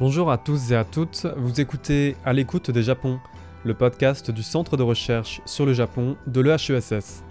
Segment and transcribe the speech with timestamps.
[0.00, 3.20] Bonjour à tous et à toutes, vous écoutez À l'écoute des Japon,
[3.64, 7.22] le podcast du Centre de recherche sur le Japon de l'EHESS.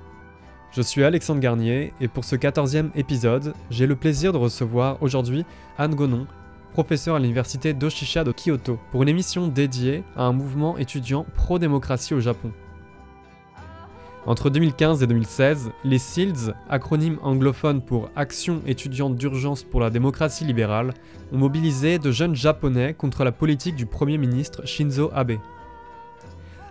[0.72, 5.46] Je suis Alexandre Garnier et pour ce 14e épisode, j'ai le plaisir de recevoir aujourd'hui
[5.80, 6.28] Anne Gonon,
[6.74, 12.14] professeure à l'université d'Oshisha de Kyoto, pour une émission dédiée à un mouvement étudiant pro-démocratie
[12.14, 12.52] au Japon.
[14.26, 20.46] Entre 2015 et 2016, les SEALDS, acronyme anglophone pour Action étudiante d'urgence pour la démocratie
[20.46, 20.94] libérale,
[21.32, 25.38] ont mobilisé de jeunes japonais contre la politique du Premier ministre Shinzo Abe.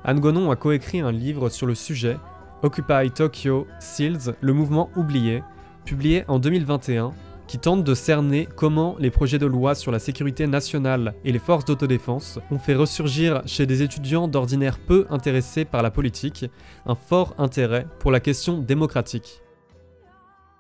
[0.04, 2.16] Anne Gonon a coécrit un livre sur le sujet,
[2.62, 5.42] Occupy Tokyo, SEALDS, le mouvement oublié,
[5.84, 7.12] publié en 2021
[7.48, 11.38] qui tente de cerner comment les projets de loi sur la sécurité nationale et les
[11.38, 16.44] forces d'autodéfense ont fait ressurgir chez des étudiants d'ordinaire peu intéressés par la politique
[16.84, 19.42] un fort intérêt pour la question démocratique.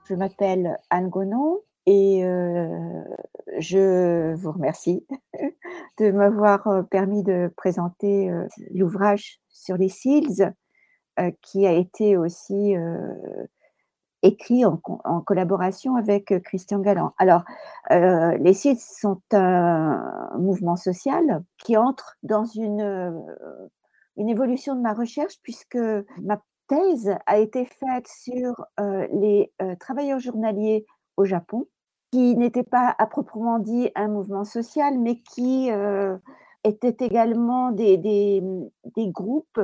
[0.08, 3.04] Je m'appelle Anne Gonon et euh,
[3.58, 5.06] je vous remercie
[5.98, 10.54] de m'avoir euh, permis de présenter euh, l'ouvrage sur les SEALs
[11.42, 12.76] qui a été aussi
[14.22, 14.76] écrit en,
[15.20, 17.12] collaboration avec euh, Christian Galland.
[17.18, 17.42] Alors,
[17.90, 23.12] euh, les sites sont un mouvement social qui entre dans une, euh,
[24.16, 25.78] une évolution de ma recherche puisque
[26.22, 30.84] ma thèse a été faite sur les travailleurs journaliers
[31.16, 31.66] au Japon,
[32.10, 35.70] qui n'était pas à proprement dit un mouvement social, mais qui
[36.62, 39.62] étaient également des, des groupes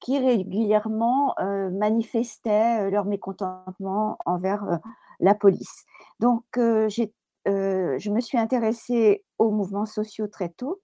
[0.00, 1.34] qui régulièrement
[1.72, 4.78] manifestaient leur mécontentement envers
[5.20, 5.84] la police.
[6.20, 10.80] Donc, je me suis intéressée aux mouvements sociaux très tôt.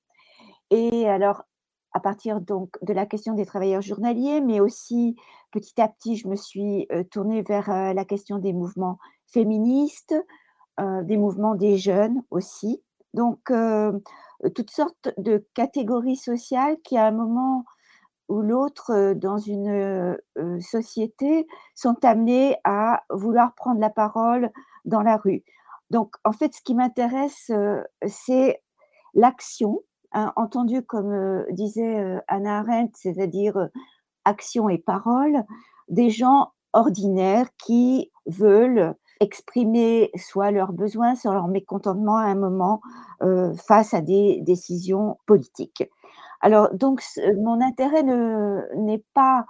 [0.70, 1.42] Et alors,
[1.92, 5.16] à partir donc de la question des travailleurs journaliers, mais aussi
[5.50, 10.14] petit à petit, je me suis tournée vers la question des mouvements féministes,
[10.80, 12.82] des mouvements des jeunes aussi.
[13.12, 13.52] Donc,
[14.54, 17.66] toutes sortes de catégories sociales qui, à un moment
[18.40, 20.16] l'autre dans une
[20.60, 24.50] société sont amenés à vouloir prendre la parole
[24.84, 25.44] dans la rue.
[25.90, 27.50] Donc, en fait, ce qui m'intéresse,
[28.06, 28.62] c'est
[29.14, 29.80] l'action,
[30.12, 33.68] hein, entendue comme disait Anna Arendt, c'est-à-dire
[34.24, 35.44] action et parole,
[35.88, 42.80] des gens ordinaires qui veulent exprimer soit leurs besoins, soit leur mécontentement à un moment
[43.66, 45.84] face à des décisions politiques.
[46.42, 47.02] Alors, donc,
[47.38, 49.46] mon intérêt n'est pas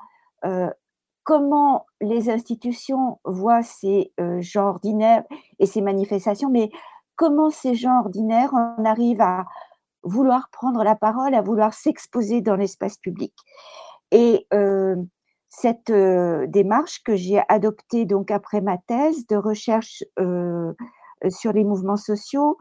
[1.25, 5.25] comment les institutions voient ces gens ordinaires
[5.59, 6.71] et ces manifestations, mais
[7.17, 9.47] comment ces gens ordinaires en arrivent à
[10.03, 13.35] vouloir prendre la parole, à vouloir s'exposer dans l'espace public.
[14.11, 14.47] Et
[15.49, 20.05] cette démarche que j'ai adoptée donc après ma thèse de recherche
[21.29, 22.59] sur les mouvements sociaux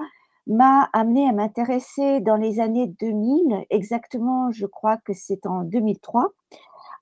[0.47, 6.29] m'a amené à m'intéresser dans les années 2000, exactement, je crois que c'est en 2003,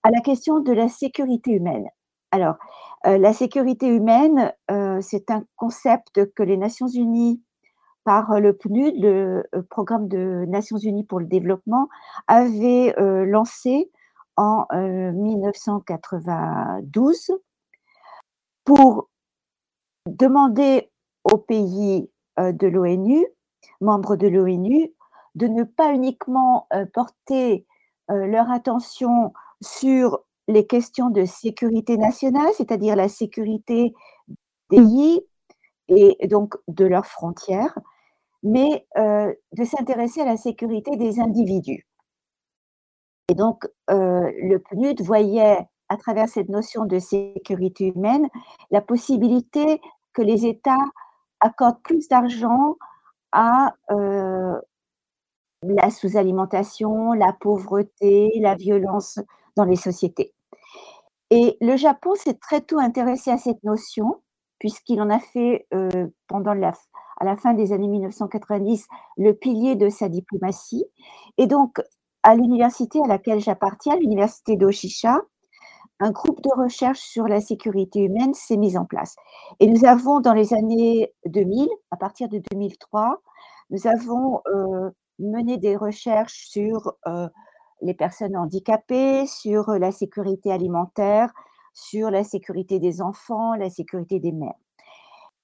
[0.04, 1.88] à la question de la sécurité humaine.
[2.32, 2.56] Alors,
[3.08, 7.42] euh, la sécurité humaine, euh, c'est un concept que les Nations Unies,
[8.04, 11.90] par le PNUD, le euh, Programme de Nations Unies pour le développement,
[12.28, 12.94] avait
[13.26, 13.92] lancé
[14.36, 17.32] en 1992
[18.64, 19.10] pour
[20.06, 20.90] demander
[21.24, 22.08] aux pays euh,
[22.40, 23.26] de l'ONU,
[23.82, 24.92] membres de l'ONU,
[25.36, 27.66] de ne pas uniquement euh, porter
[28.10, 33.94] euh, leur attention sur les questions de sécurité nationale, c'est-à-dire la sécurité
[34.70, 35.22] des pays
[35.88, 37.78] et donc de leurs frontières,
[38.44, 41.88] mais de s'intéresser à la sécurité des individus.
[43.28, 48.28] Et donc, le PNUD voyait à travers cette notion de sécurité humaine
[48.72, 49.82] la possibilité
[50.14, 50.78] que les États
[51.40, 52.78] accorde plus d'argent
[53.32, 53.74] à
[55.64, 59.20] la sous-alimentation, la pauvreté, la violence
[59.56, 60.34] dans les sociétés.
[61.30, 64.22] Et le Japon s'est très tôt intéressé à cette notion,
[64.58, 65.68] puisqu'il en a fait,
[66.28, 66.74] pendant la,
[67.20, 68.88] à la fin des années 1990,
[69.18, 70.86] le pilier de sa diplomatie.
[71.38, 71.82] Et donc,
[72.24, 75.22] à l'université à laquelle j'appartiens, l'université d'Oshisha,
[76.00, 79.16] un groupe de recherche sur la sécurité humaine s'est mis en place.
[79.60, 83.22] Et nous avons, dans les années 2000, à partir de 2003,
[83.70, 87.28] nous avons euh, mené des recherches sur euh,
[87.82, 91.32] les personnes handicapées, sur la sécurité alimentaire,
[91.74, 94.54] sur la sécurité des enfants, la sécurité des mères.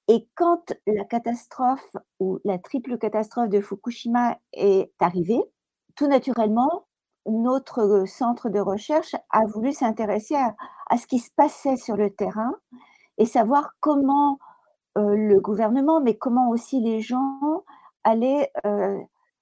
[0.07, 5.41] Et quand la catastrophe ou la triple catastrophe de Fukushima est arrivée,
[5.95, 6.85] tout naturellement,
[7.27, 12.53] notre centre de recherche a voulu s'intéresser à ce qui se passait sur le terrain
[13.19, 14.39] et savoir comment,
[14.97, 17.63] heu, le gouvernement, mais comment aussi les gens
[18.05, 18.99] allaient, heu,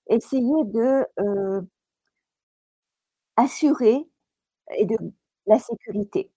[0.09, 1.07] essayer de,
[3.37, 4.07] assurer
[5.47, 6.31] la sécurité.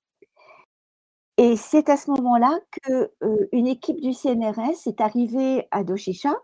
[1.38, 6.34] Et c'est à ce moment-là que, heu, une équipe du CNRS est arrivée à Doshisha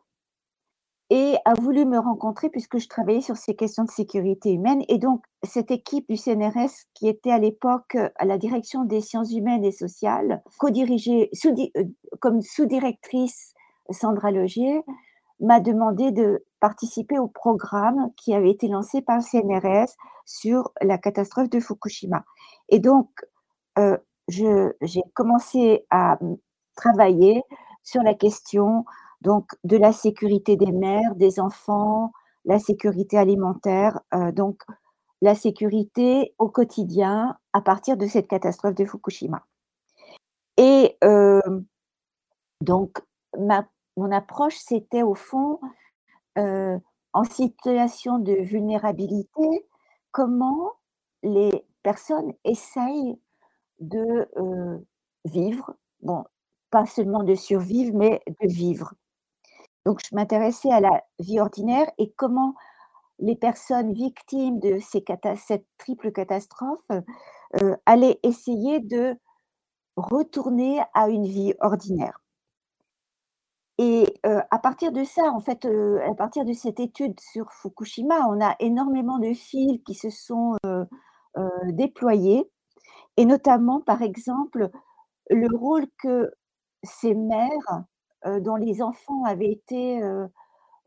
[1.12, 4.96] et a voulu me rencontrer puisque je travaillais sur ces questions de sécurité humaine et
[4.96, 9.30] donc cette équipe du CNRS qui était à l'époque, heu, à la direction des sciences
[9.30, 13.52] humaines et sociales, codirigée sous heu, comme sous-directrice
[13.90, 14.80] Sandra Logier,
[15.40, 19.94] m'a demandé de participer au programme qui avait été lancé par le CNRS
[20.24, 22.24] sur la catastrophe de Fukushima.
[22.70, 23.10] Et donc,
[24.28, 26.36] je j'ai commencé à, mmh,
[26.74, 27.42] travailler
[27.82, 28.86] sur la question
[29.22, 32.12] donc de la sécurité des mères, des enfants,
[32.44, 34.62] la sécurité alimentaire, heu, donc
[35.22, 39.44] la sécurité au quotidien à partir de cette catastrophe de Fukushima.
[40.56, 41.64] Et hem,
[42.62, 42.98] donc
[43.96, 45.60] mon approche, c'était au fond,
[46.38, 46.78] heu,
[47.14, 49.66] en situation de vulnérabilité,
[50.12, 50.72] comment
[51.22, 53.18] les personnes essayent
[53.80, 54.28] de,
[55.24, 56.24] vivre, bon,
[56.70, 58.94] pas seulement de survivre, mais de vivre.
[59.86, 62.54] Donc je m'intéressais à la vie ordinaire et comment
[63.20, 66.86] les personnes victimes de cette triple catastrophe,
[67.62, 69.16] heu, allaient essayer de
[69.96, 72.20] retourner à une vie ordinaire.
[73.78, 77.50] Et heu, à partir de ça, en fait, heu, à partir de cette étude sur
[77.52, 80.56] Fukushima, on a énormément de fils qui se sont,
[81.66, 82.50] déployés
[83.16, 84.70] et notamment, par exemple,
[85.30, 86.32] le rôle que
[86.84, 87.84] ces mères,
[88.26, 90.28] heu, dont les enfants avaient été, heu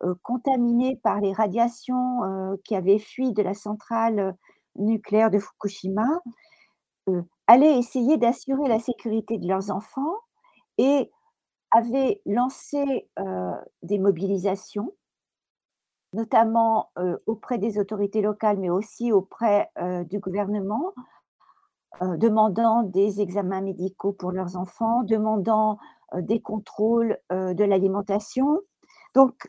[0.06, 2.22] heu, contaminés par les radiations,
[2.66, 4.36] qui avaient fui de la centrale,
[4.78, 6.06] nucléaire de Fukushima,
[7.48, 10.16] allaient essayer d'assurer la sécurité de leurs enfants
[10.80, 11.12] et
[11.72, 13.10] avaient lancé,
[13.84, 14.94] des mobilisations
[16.14, 16.92] notamment,
[17.26, 19.70] auprès des autorités locales, mais aussi auprès,
[20.10, 20.94] du gouvernement,
[22.02, 25.78] heu, demandant des examens médicaux pour leurs enfants, demandant,
[26.16, 28.60] heu, des contrôles, heu, de l'alimentation.
[29.16, 29.48] Donc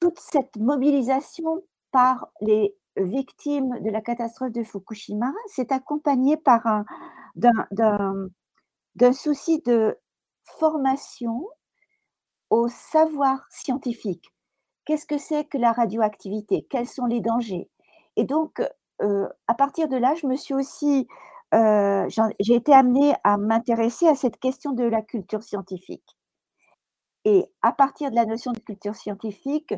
[0.00, 6.84] toute cette mobilisation par les victimes de la catastrophe de Fukushima s'est accompagnée par un
[7.36, 9.96] d'un souci de
[10.44, 11.46] formation
[12.50, 14.32] au savoir scientifique.
[14.84, 16.66] Qu'est-ce que c'est que la radioactivité?
[16.70, 17.70] Quels sont les dangers?
[18.16, 18.62] Et donc,
[19.00, 21.06] à partir de là, je me suis aussi,
[21.52, 26.16] j'en j'ai été amenée à m'intéresser à cette question de la culture scientifique.
[27.24, 29.74] Et à partir de la notion de culture scientifique,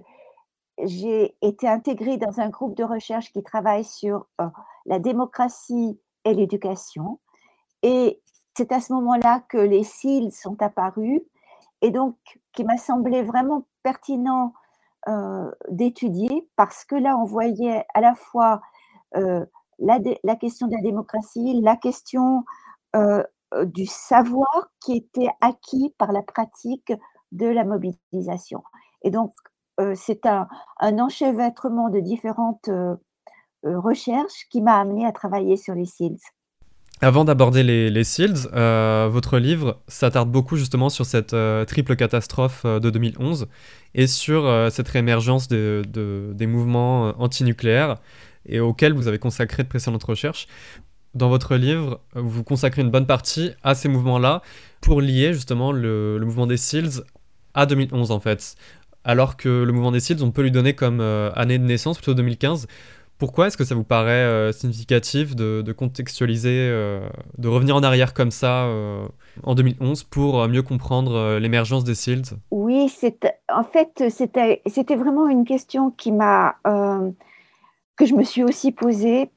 [0.82, 4.46] j'ai été intégrée dans un groupe de recherche qui travaille sur, heu,
[4.87, 7.19] la démocratie et l'éducation
[7.82, 8.20] et
[8.56, 11.22] c'est à ce moment-là que les SEALS sont apparus
[11.82, 12.17] et donc
[12.52, 14.52] qu'il m'a semblé vraiment pertinent,
[15.70, 18.61] d'étudier parce que là, on voyait à la fois,
[19.14, 22.44] la dé la question de la démocratie, la question,
[22.96, 23.24] heu
[23.54, 26.92] heu, du savoir qui était acquis par la pratique
[27.32, 28.62] de la mobilisation.
[29.02, 29.32] Et donc,
[29.94, 32.68] c'est un enchevêtrement de différentes,
[33.62, 36.20] recherches qui m'a amenée à travailler sur les SEALS.
[37.02, 38.48] Avant d'aborder les les SEALS,
[39.10, 41.34] votre livre s'attarde beaucoup justement sur cette,
[41.67, 43.48] triple catastrophe, de 2011
[43.94, 47.96] et sur, cette réémergence de de des mouvements, antinucléaires
[48.47, 50.47] et auxquels vous avez consacré de précédentes recherches.
[51.15, 54.43] Dans votre livre, vous consacrez une bonne partie à ces mouvements-là
[54.81, 57.03] pour lier justement le mouvement des SEALS
[57.55, 58.55] à 2011 en fait.
[59.03, 61.97] Alors que le mouvement des SEALS, on peut lui donner comme, heu, année de naissance
[61.97, 62.67] plutôt 2015.
[63.19, 67.01] Pourquoi est-ce que ça vous paraît, heu, significatif de contextualiser, heu,
[67.39, 68.69] de revenir en arrière comme ça,
[69.43, 72.37] en 2011 pour, mieux comprendre, l'émergence des SEALS?
[72.51, 72.89] Oui,
[73.53, 76.55] en fait, c'était vraiment une question qui m'a,
[78.00, 79.30] que je me suis aussi posée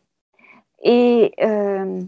[0.84, 2.08] et hem,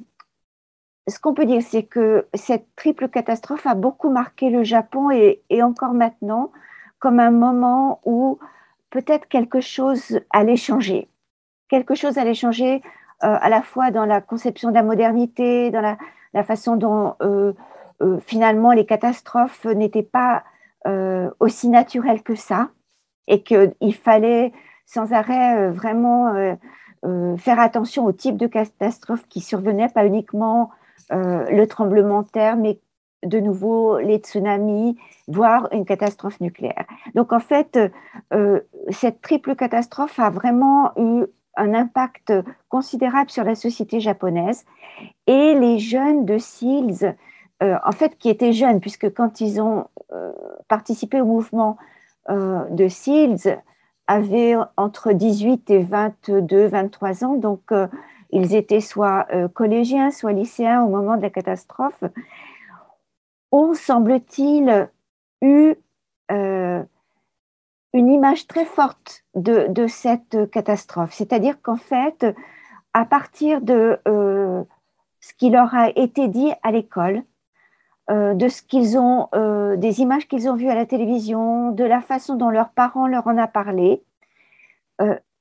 [1.06, 5.62] ce qu'on peut dire, c'est que cette triple catastrophe a beaucoup marqué le Japon et
[5.62, 6.54] encore maintenant,
[7.00, 8.40] comme un moment où
[8.90, 11.10] peut-être quelque chose allait changer.
[11.68, 12.82] Quelque chose allait changer, heu,
[13.20, 15.98] à la fois dans la conception de la modernité, dans
[16.34, 17.54] la façon dont, heu,
[18.22, 20.44] finalement les catastrophes n'étaient pas,
[21.40, 22.70] aussi naturelles que ça
[23.28, 24.54] et qu'il fallait
[24.86, 26.58] sans arrêt, heu, vraiment, heu
[27.06, 30.72] heu, faire attention au type de catastrophe qui survenait, pas uniquement,
[31.12, 32.80] le tremblement de terre, mais
[33.24, 36.86] de nouveau les tsunamis, voire une catastrophe nucléaire.
[37.14, 37.78] Donc en fait,
[38.90, 41.26] cette triple catastrophe a vraiment eu
[41.58, 42.34] un impact
[42.70, 44.66] considérable sur la société japonaise.
[45.28, 47.16] Et les jeunes de SEALS,
[47.64, 50.32] euh, en fait, qui étaient jeunes, puisque quand ils ont euh,
[50.68, 51.78] participé au mouvement
[52.28, 53.60] de SEALS,
[54.08, 57.72] avaient entre 18 et 22, 23 ans, donc
[58.32, 62.04] ils étaient soit collégiens, soit lycéens au moment de la catastrophe,
[63.52, 64.90] ont, semble-t-il,
[65.42, 65.76] eu
[67.96, 71.14] une image très forte de, cette catastrophe.
[71.14, 72.26] C'est-à-dire qu'en fait,
[72.94, 74.64] à partir de euh,
[75.22, 77.24] ce qui leur a été dit à l'école,
[78.10, 81.84] euh, de ce qu'ils ont, euh, des images qu'ils ont vues à la télévision, de
[81.84, 84.04] la façon dont leurs parents leur en a parlé,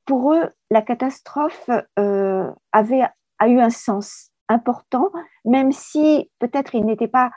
[0.05, 3.03] pour eux, la catastrophe avait,
[3.39, 5.11] a eu un sens important,
[5.45, 7.31] même si peut-être ils n'étaient pas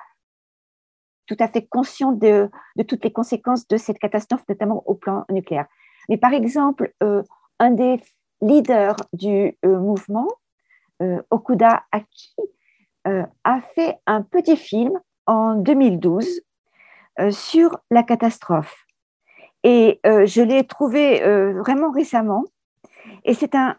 [1.28, 2.50] tout à fait conscient de,
[2.88, 5.68] toutes les conséquences de cette catastrophe, notamment au plan nucléaire.
[6.10, 7.22] Mais par exemple, euh,
[7.60, 8.02] un des
[8.42, 10.28] leaders du euh, mouvement,
[11.02, 12.36] euh, Okuda Aki,
[13.46, 16.42] a fait un petit film en 2012
[17.32, 18.86] sur la catastrophe.
[19.64, 21.20] Et je l'ai trouvé
[21.54, 22.44] vraiment récemment.
[23.24, 23.76] Et c'est un,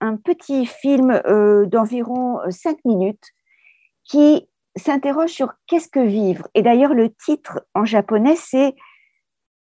[0.00, 1.20] un, petit film
[1.66, 3.32] d'environ 5 minutes
[4.04, 6.48] qui s'interroge sur qu'est-ce que vivre.
[6.54, 8.74] Et d'ailleurs, le titre en japonais, c'est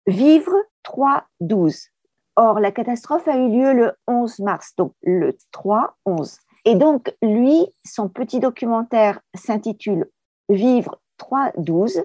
[0.06, 1.90] Vivre 3-12.
[2.34, 6.38] Or, la catastrophe a eu lieu le 11 mars, donc le 3-11.
[6.64, 10.08] Et donc, lui, son petit documentaire s'intitule
[10.48, 12.04] Vivre 3-12.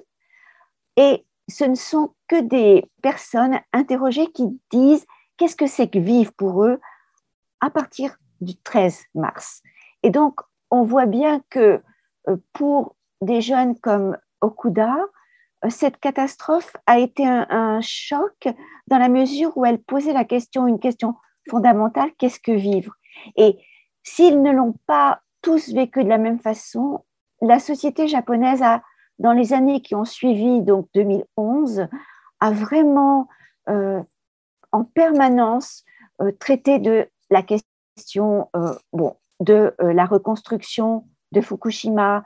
[0.98, 5.06] Et ce ne sont que des personnes interrogées qui disent
[5.38, 6.79] qu'est-ce que c'est que vivre pour eux
[7.62, 9.62] à partir du 13 mars.
[10.03, 10.39] Et donc,
[10.70, 11.82] on voit bien que
[12.27, 14.96] euh, pour des jeunes comme Okuda,
[15.65, 18.48] euh, cette catastrophe a été un, choc
[18.88, 21.15] dans la mesure où elle posait la question, une question
[21.50, 22.94] fondamentale, qu'est-ce que vivre?
[23.36, 23.58] Et
[24.03, 27.03] s'ils ne l'ont pas tous vécu de la même façon,
[27.41, 28.82] la société japonaise a,
[29.20, 31.88] dans les années qui ont suivi, donc 2011,
[32.39, 33.27] a vraiment
[33.70, 34.01] euh,
[34.72, 35.84] en permanence
[36.22, 38.50] euh, traité de la question
[38.94, 42.24] bon, de la reconstruction de Fukushima,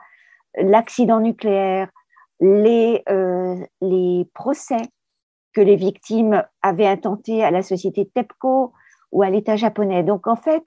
[0.56, 1.88] l'accident nucléaire,
[2.40, 4.82] les, euh, les procès
[5.52, 8.72] que les victimes avaient intentés à la société TEPCO
[9.12, 10.02] ou à l'État japonais.
[10.02, 10.64] Donc en fait,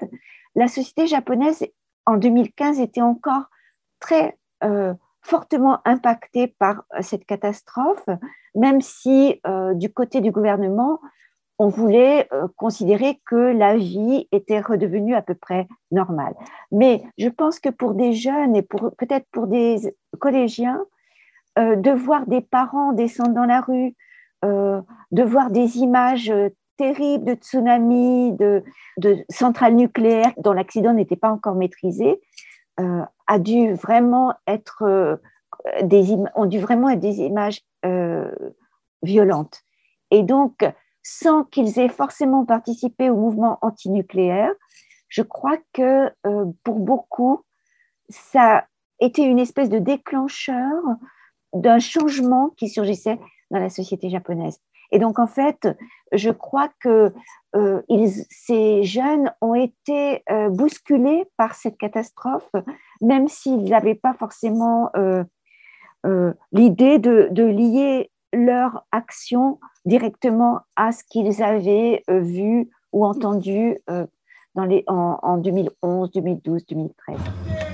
[0.55, 1.65] la société japonaise
[2.05, 3.49] en 2015 était encore
[3.99, 8.05] très euh, fortement impactée par cette catastrophe,
[8.53, 10.99] même si euh, du côté du gouvernement,
[11.57, 16.33] on voulait euh, considérer que la vie était redevenue à peu près normale.
[16.71, 20.83] Mais je pense que pour des jeunes et peut-être pour des collégiens,
[21.57, 23.95] euh, de voir des parents descendre dans la rue,
[24.43, 26.33] euh, de voir des images
[26.77, 28.63] terribles de tsunamis, de
[29.29, 32.19] centrales nucléaires dont l'accident n'était pas encore maîtrisé,
[33.27, 35.19] a dû vraiment être
[35.81, 37.61] des ont dû vraiment être des images
[39.03, 39.61] violentes.
[40.11, 40.65] Et donc,
[41.03, 44.51] sans qu'ils aient forcément participé au mouvement antinucléaire,
[45.07, 47.43] je crois que euh, pour beaucoup,
[48.09, 48.65] ça a
[48.99, 50.81] été une espèce de déclencheur
[51.53, 53.19] d'un changement qui surgissait
[53.51, 54.59] dans la société japonaise.
[54.91, 55.67] Et donc, en fait,
[56.11, 57.13] je crois que
[57.55, 57.81] euh,
[58.29, 62.49] ces jeunes ont été euh, bousculés par cette catastrophe,
[63.01, 64.91] même s'ils n'avaient pas forcément
[66.51, 74.05] l'idée de, lier leur action directement à ce qu'ils avaient euh, vu ou entendu euh,
[74.55, 77.64] dans les, en, en 2011, 2012, 2013.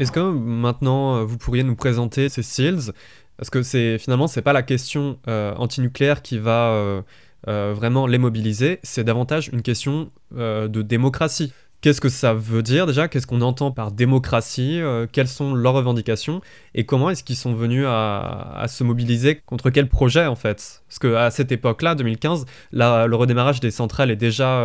[0.00, 2.92] Est-ce que maintenant euh, vous pourriez nous présenter ces SEALs?
[3.36, 7.02] Parce que c'est finalement c'est pas la question euh, antinucléaire qui va euh,
[7.46, 11.52] vraiment les mobiliser, c'est davantage une question de démocratie.
[11.80, 13.08] Qu'est-ce que ça veut dire déjà?
[13.08, 14.80] Qu'est-ce qu'on entend par démocratie?
[15.12, 16.42] Quelles sont leurs revendications?
[16.74, 20.82] Et comment est-ce qu'ils sont venus à, se mobiliser contre quel projet en fait?
[20.88, 24.62] Parce qu'à cette époque-là, 2015, le redémarrage des centrales est déjà,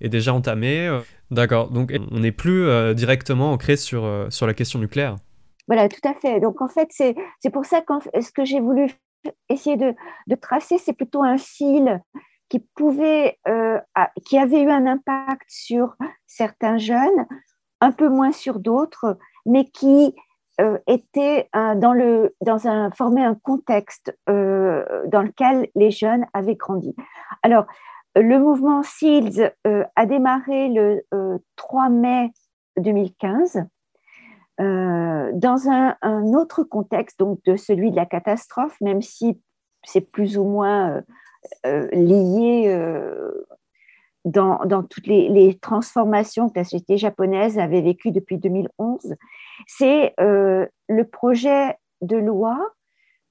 [0.00, 1.00] est déjà entamé.
[1.30, 5.16] D'accord, donc on n'est plus euh, directement ancré sur, euh, sur la question nucléaire.
[5.66, 6.40] Voilà, tout à fait.
[6.40, 8.90] Donc en fait, c'est pour ça que ce que j'ai voulu
[9.50, 9.94] essayer de,
[10.26, 12.00] de tracer, c'est plutôt un fil
[12.48, 13.78] qui pouvait, euh,
[14.24, 17.26] qui avait eu un impact sur certains jeunes,
[17.80, 20.14] un peu moins sur d'autres, mais qui
[20.88, 26.96] était dans le, dans un, formait un contexte dans lequel les jeunes avaient grandi.
[27.44, 27.64] Alors,
[28.16, 29.52] le mouvement SEALS
[29.94, 31.04] a démarré le
[31.54, 32.32] 3 mai
[32.76, 33.66] 2015
[34.58, 39.40] dans un, un, autre contexte, donc de celui de la catastrophe, même si
[39.84, 41.04] c'est plus ou moins
[41.64, 42.68] lié
[44.28, 49.14] dans, toutes les, transformations que la société japonaise avait vécues depuis 2011,
[49.66, 52.58] c'est euh, le projet de loi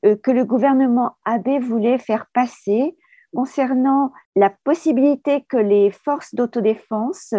[0.05, 2.97] euh, que le gouvernement Abe voulait faire passer
[3.35, 7.35] concernant la possibilité que les forces d'autodéfense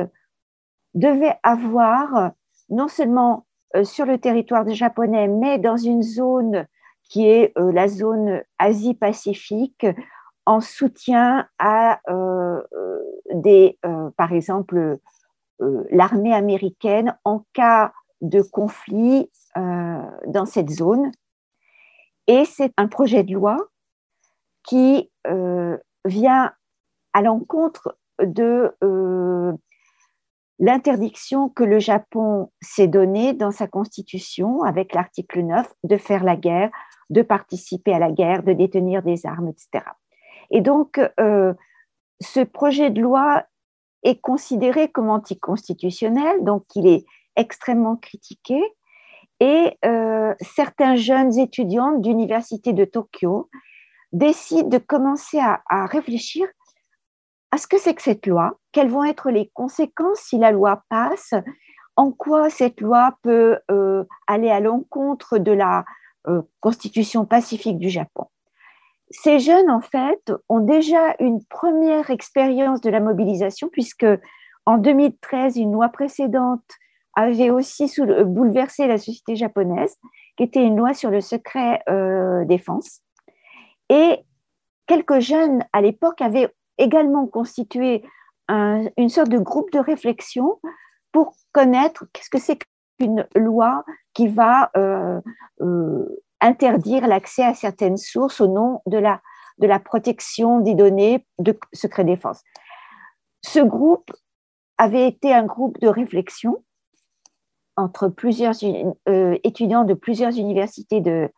[0.94, 2.32] devaient avoir,
[2.68, 6.66] non seulement euh, sur le territoire japonais, mais dans une zone
[7.10, 9.86] qui est la zone Asie-Pacifique,
[10.48, 14.98] en soutien à euh, euh, euh, par exemple,
[15.90, 21.10] l'armée américaine en cas de conflit dans cette zone.
[22.28, 23.58] Et c'est un projet de loi
[24.62, 25.10] qui
[26.04, 26.52] vient
[27.12, 28.74] à l'encontre de
[30.58, 36.36] l'interdiction que le Japon s'est donnée dans sa constitution avec l'article 9 de faire la
[36.36, 36.70] guerre,
[37.10, 39.84] de participer à la guerre, de détenir des armes, etc.
[40.50, 41.54] Et donc, euh,
[42.20, 43.44] ce projet de loi
[44.02, 47.04] est considéré comme anticonstitutionnel, donc il est
[47.36, 48.60] extrêmement critiqué.
[49.40, 53.48] Et euh, certains jeunes étudiants d'université de Tokyo
[54.12, 56.46] décident de commencer à, réfléchir
[57.50, 60.82] à ce que c'est que cette loi, quelles vont être les conséquences si la loi
[60.88, 61.34] passe,
[61.96, 65.84] en quoi cette loi peut euh, aller à l'encontre de la
[66.60, 68.26] constitution pacifique du Japon
[69.10, 74.06] ces jeunes, en fait, ont déjà une première expérience de la mobilisation, puisque
[74.66, 76.64] en 2013, une loi précédente
[77.14, 77.90] avait aussi
[78.26, 79.96] bouleversé la société japonaise,
[80.36, 83.00] qui était une loi sur le secret euh, défense.
[83.88, 84.24] Et
[84.86, 88.04] quelques jeunes, à l'époque, avaient également constitué
[88.50, 90.58] une sorte de groupe de réflexion
[91.12, 92.58] pour connaître qu'est-ce que c'est
[92.98, 95.20] qu'une loi qui va euh,
[95.60, 96.06] euh,
[96.40, 102.42] interdire l'accès à certaines sources au nom de la, protection des données de secret défense.
[103.42, 104.12] Ce groupe
[104.78, 106.62] avait été un groupe de réflexion
[107.76, 108.54] entre plusieurs
[109.08, 111.30] euh, étudiants de plusieurs universités de,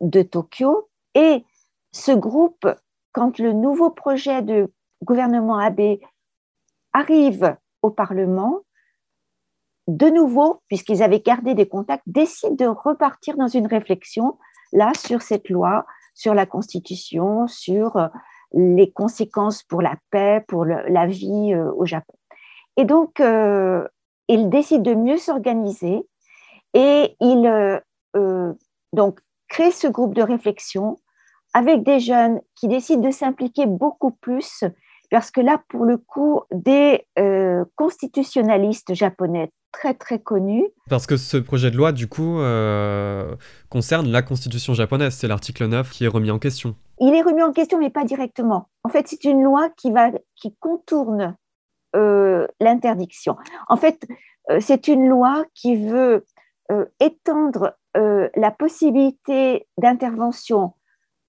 [0.00, 0.88] de Tokyo.
[1.14, 1.44] Et
[1.92, 2.66] ce groupe,
[3.12, 5.98] quand le nouveau projet de gouvernement Abe
[6.92, 8.60] arrive au Parlement,
[9.88, 14.38] de nouveau, puisqu'ils avaient gardé des contacts, décident de repartir dans une réflexion,
[14.72, 18.08] là, sur cette loi, sur la Constitution, sur euh,
[18.52, 22.14] les conséquences pour la paix, pour la vie euh, au Japon.
[22.76, 23.86] Et donc, euh,
[24.28, 26.06] ils décident de mieux s'organiser
[26.74, 27.80] et ils
[29.48, 30.98] créent ce groupe de réflexion
[31.52, 34.62] avec des jeunes qui décident de s'impliquer beaucoup plus
[35.10, 37.04] parce que là, pour le coup, des
[37.74, 40.68] constitutionnalistes japonais très très connu.
[40.88, 43.34] Parce que ce projet de loi, du coup, euh,
[43.68, 45.14] concerne la constitution japonaise.
[45.14, 46.76] C'est l'article 9 qui est remis en question.
[46.98, 48.68] Il est remis en question, mais pas directement.
[48.84, 51.36] En fait, c'est une loi qui, va, qui contourne
[51.96, 53.36] euh, l'interdiction.
[53.68, 54.06] En fait,
[54.50, 56.24] euh, c'est une loi qui veut
[57.00, 60.72] étendre la possibilité d'intervention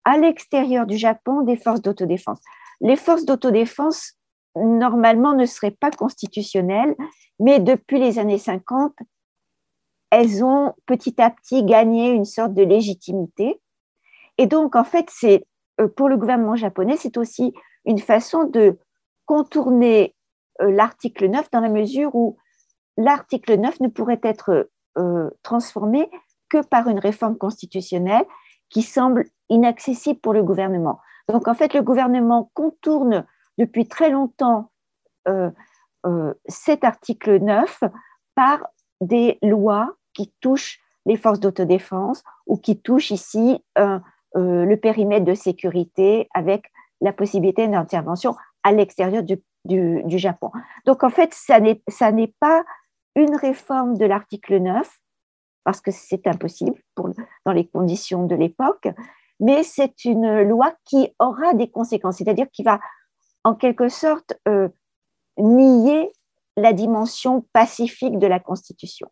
[0.05, 2.39] à l'extérieur du Japon des forces d'autodéfense.
[2.79, 4.13] Les forces d'autodéfense
[4.55, 6.95] normalement ne seraient pas constitutionnelles,
[7.39, 8.93] mais depuis les années 50,
[10.11, 13.61] elles ont petit à petit gagné une sorte de légitimité.
[14.37, 15.45] Et donc, en fait, c'est
[15.79, 17.53] euh, pour le gouvernement japonais, c'est aussi
[17.85, 18.77] une façon de
[19.25, 20.15] contourner
[20.61, 22.37] euh, l'article 9 dans la mesure où
[22.97, 26.09] l'article 9 ne pourrait être euh, transformé
[26.49, 28.25] que par une réforme constitutionnelle
[28.69, 30.99] qui semble inaccessible pour le gouvernement.
[31.29, 33.25] Donc, en fait, le gouvernement contourne
[33.61, 34.71] depuis très longtemps
[35.27, 35.51] euh,
[36.05, 37.83] euh, cet article 9
[38.35, 38.59] par
[39.01, 43.99] des lois qui touchent les forces d'autodéfense ou qui touchent ici euh,
[44.33, 46.71] le périmètre de sécurité avec
[47.01, 49.37] la possibilité d'intervention à l'extérieur du,
[50.17, 50.51] Japon.
[50.85, 52.63] Donc en fait, ça n'est pas
[53.15, 54.89] une réforme de l'article 9,
[55.63, 56.81] parce que c'est impossible
[57.45, 58.87] dans les conditions de l'époque,
[59.39, 62.79] mais c'est une loi qui aura des conséquences, c'est-à-dire qui va
[63.43, 64.69] en quelque sorte euh,
[65.37, 66.11] nier
[66.57, 69.09] la dimension pacifique de la Constitution.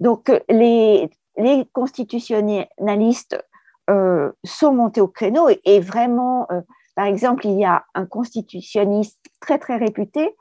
[0.00, 3.42] Donc euh, les, les constitutionnalistes
[3.90, 6.48] euh, sont montés au créneau et, vraiment,
[6.96, 10.34] par exemple, il y a un constitutionniste très très réputé,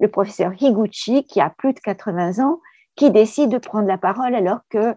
[0.00, 2.60] le professeur Higuchi, qui a plus de 80 ans,
[2.96, 4.96] qui décide de prendre la parole alors qu'il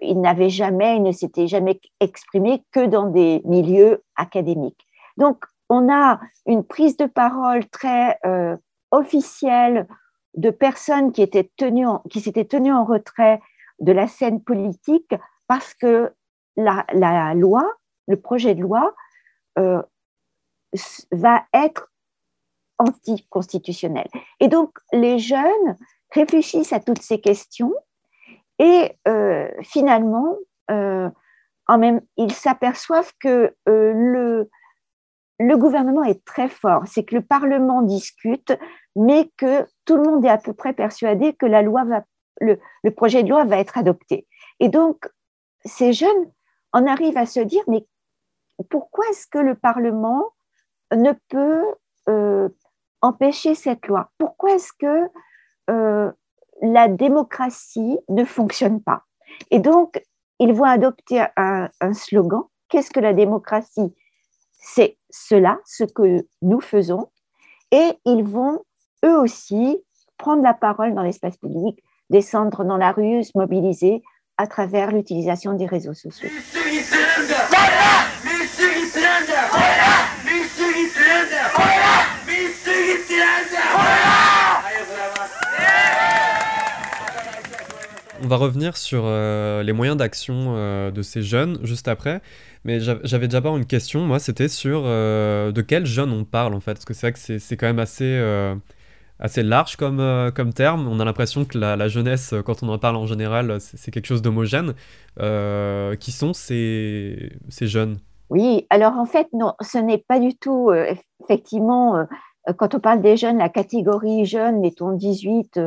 [0.00, 4.86] il, n'avait jamais, il ne s'était jamais exprimé que dans des milieux académiques.
[5.16, 8.56] Donc, on a une prise de parole très euh,
[8.90, 9.86] officielle
[10.34, 13.40] de personnes qui s'étaient tenues en retrait
[13.80, 15.14] de la scène politique
[15.46, 16.12] parce que
[16.56, 16.84] la,
[17.34, 17.70] loi,
[18.06, 18.94] le projet de loi,
[19.58, 19.82] euh,
[21.12, 21.90] va être
[22.78, 24.06] anticonstitutionnel.
[24.40, 25.76] Et donc, les jeunes
[26.12, 27.74] réfléchissent à toutes ces questions
[28.58, 30.36] et euh, finalement,
[30.68, 34.50] en même, ils s'aperçoivent que le,
[35.38, 36.82] le gouvernement est très fort.
[36.86, 38.52] C'est que le Parlement discute,
[38.96, 43.44] mais que tout le monde est à peu près persuadé que le projet de loi
[43.44, 44.26] va être adopté.
[44.60, 45.08] Et donc,
[45.64, 46.32] ces jeunes
[46.72, 47.86] en arrivent à se dire, mais
[48.70, 50.24] pourquoi est-ce que le Parlement
[50.92, 51.64] ne peut
[52.08, 52.48] euh,
[53.00, 54.10] empêcher cette loi?
[54.18, 55.08] Pourquoi est-ce que
[55.70, 56.10] euh,
[56.62, 59.04] la démocratie ne fonctionne pas?
[59.50, 60.02] Et donc,
[60.40, 62.44] ils vont adopter un, un slogan.
[62.68, 63.94] Qu'est-ce que la démocratie?
[64.52, 67.08] C'est cela, ce que nous faisons.
[67.70, 68.60] Et ils vont,
[69.04, 69.78] eux aussi,
[70.16, 74.02] prendre la parole dans l'espace public, descendre dans la rue, se mobiliser
[74.36, 76.28] à travers l'utilisation des réseaux sociaux.
[88.28, 92.20] On va revenir sur euh, les moyens d'action euh, de ces jeunes juste après,
[92.62, 96.60] mais j'avais d'abord une question, moi, c'était sur euh, de quels jeunes on parle en
[96.60, 98.22] fait, parce que c'est vrai que c'est quand même assez,
[99.18, 100.88] assez large comme, comme terme.
[100.88, 104.20] On a l'impression que la, jeunesse, quand on en parle en général, c'est quelque chose
[104.20, 104.74] d'homogène.
[105.98, 107.96] qui sont ces, ces jeunes?
[108.28, 110.70] Oui, alors en fait, non, ce n'est pas du tout,
[111.24, 112.06] effectivement,
[112.58, 115.60] quand on parle des jeunes, la catégorie jeunes, mettons 18,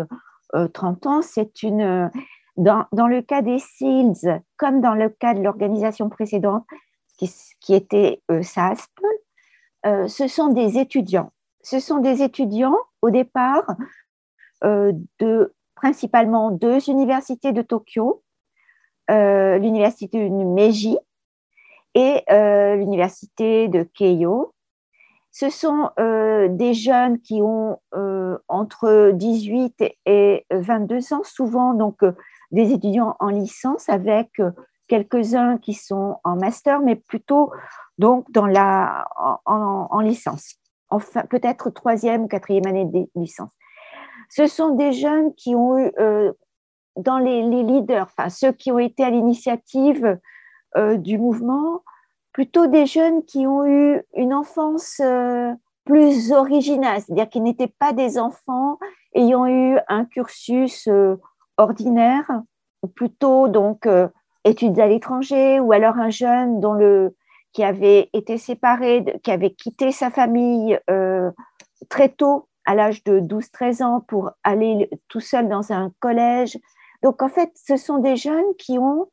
[0.74, 2.12] 30 ans, c'est une,
[2.62, 6.66] dans, le cas des SEALs, comme dans le cas de l'organisation précédente,
[7.18, 8.90] qui, était euh, SASP,
[9.86, 11.32] euh, ce sont des étudiants.
[11.62, 13.66] Ce sont des étudiants, au départ,
[14.64, 18.24] euh, de principalement deux universités de Tokyo,
[19.10, 20.98] l'université de Meiji
[21.96, 24.54] et l'université de Keio.
[25.32, 27.80] Ce sont des jeunes qui ont
[28.48, 32.04] entre 18 et 22 ans, souvent donc
[32.52, 34.52] des étudiants en licence avec euh,
[34.88, 37.52] quelques-uns qui sont en master, mais plutôt
[37.98, 39.08] donc dans la,
[39.46, 40.56] en, licence,
[40.90, 43.52] enfin peut-être troisième ou quatrième année de licence.
[44.30, 46.34] Ce sont des jeunes qui ont eu, euh,
[46.98, 50.20] dans les, leaders, enfin ceux qui ont été à l'initiative
[50.76, 51.84] euh, du mouvement,
[52.34, 55.02] plutôt des jeunes qui ont eu une enfance
[55.86, 58.78] plus originale, c'est-à-dire qui n'étaient pas des enfants
[59.14, 60.88] ayant eu un cursus
[61.62, 62.30] ordinaire,
[62.84, 64.08] ou plutôt donc euh,
[64.44, 67.16] études à l'étranger, ou alors un jeune dont le,
[67.54, 71.32] qui avait été séparé, qui avait quitté sa famille euh,
[71.90, 76.58] très tôt, à l'âge de 12-13 ans, pour aller tout seul dans un collège.
[77.04, 79.10] Donc en fait, ce sont des jeunes qui ont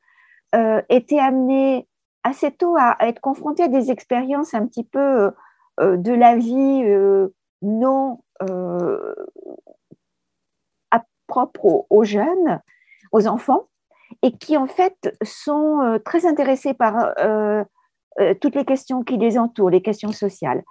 [0.55, 1.89] euh, été amenés
[2.25, 5.31] assez tôt à, être confrontés à des expériences un petit peu
[5.81, 6.85] de la vie
[7.63, 8.19] non
[11.29, 12.61] propre aux, jeunes,
[13.13, 13.69] aux enfants,
[14.23, 17.63] et qui en fait sont euh, très intéressés par euh,
[18.21, 20.65] euh, toutes les questions qui les entourent, les questions sociales.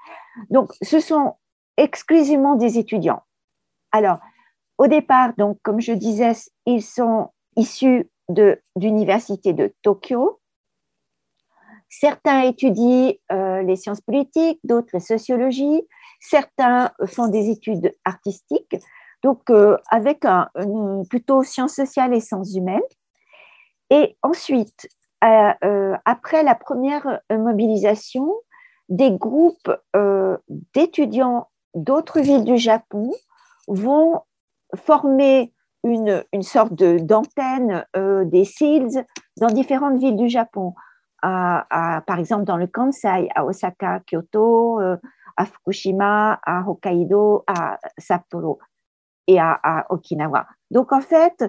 [0.49, 1.35] Donc, ce sont
[1.77, 3.21] exclusivement des étudiants.
[3.91, 4.17] Alors,
[4.77, 6.33] au départ, donc, comme je disais,
[6.65, 10.39] ils sont issus de l'université de Tokyo.
[11.89, 15.87] Certains étudient les sciences politiques, d'autres la sociologie.
[16.19, 18.75] Certains font des études artistiques
[19.23, 20.49] donc euh, avec un,
[21.09, 22.79] plutôt sciences sociales et sciences humaines.
[23.89, 24.89] Et ensuite,
[25.23, 28.33] euh, euh, après la première mobilisation,
[28.89, 29.69] des groupes
[30.73, 33.11] d'étudiants d'autres villes du Japon
[33.67, 34.21] vont
[34.75, 35.53] former
[35.83, 39.05] une, une sorte d'antenne des SEALs
[39.41, 40.73] dans différentes villes du Japon.
[41.21, 48.59] À, par exemple, dans le Kansai, à Osaka, Kyoto, à Fukushima, à Hokkaido, à Sapporo
[49.27, 50.47] et à, Okinawa.
[50.71, 51.43] Donc en fait,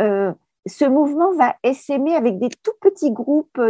[0.00, 0.32] euh,
[0.66, 3.60] ce mouvement va essaimer avec des tout petits groupes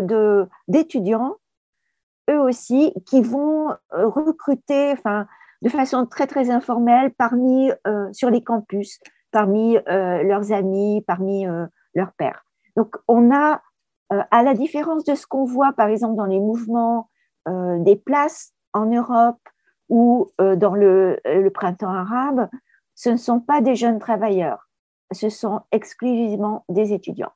[0.69, 1.37] d'étudiants,
[2.31, 5.27] eux aussi, qui vont euh, recruter enfin,
[5.63, 11.47] de façon très très informelle parmi, euh, sur les campus, parmi leurs amis, parmi
[11.95, 12.45] leurs pairs.
[12.77, 13.63] Donc on a,
[14.11, 17.09] à la différence de ce qu'on voit par exemple dans les mouvements
[17.47, 19.41] des places en Europe
[19.89, 22.47] ou dans le, le printemps arabe,
[23.03, 24.69] ce ne sont pas des jeunes travailleurs.
[25.13, 27.33] ce sont exclusivement des étudiants.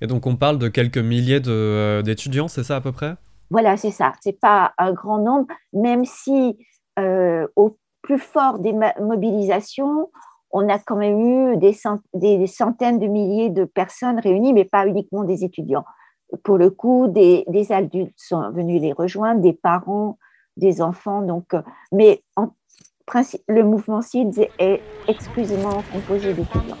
[0.00, 3.14] Et donc on parle de quelques milliers d'étudiants, c'est ça à peu près?
[3.50, 4.12] Voilà, c'est ça.
[4.20, 6.58] C'est pas un grand nombre, même si
[7.56, 10.10] au plus fort des mobilisations,
[10.50, 11.72] on a quand même eu des,
[12.46, 15.84] centaines de milliers de personnes réunies, mais pas uniquement des étudiants.
[16.42, 20.18] Pour le coup, des, adultes sont venus les rejoindre, des parents,
[20.56, 21.22] des enfants.
[21.22, 22.50] Donc, euh, mais en
[23.48, 26.76] le mouvement SIDS est exclusivement composé d'étudiants.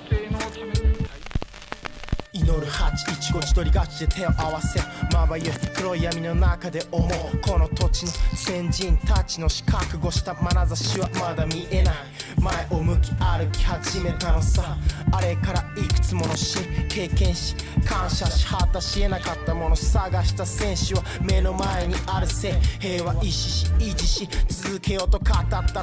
[2.48, 4.80] 祈る8一五千鳥がちで手を合わせ
[5.12, 11.94] まばゆい黒い闇の中で思うこの土地の先人たちの死覚悟した眼差しはまだ見えない
[12.40, 14.78] 前を向き歩き始めたのさ
[15.12, 17.54] あれからいくつもの死経験し
[17.86, 25.82] 感謝し果たしえなかったもの探した戦士は目の前にあるせ平和意志し維持し続けようと語った戦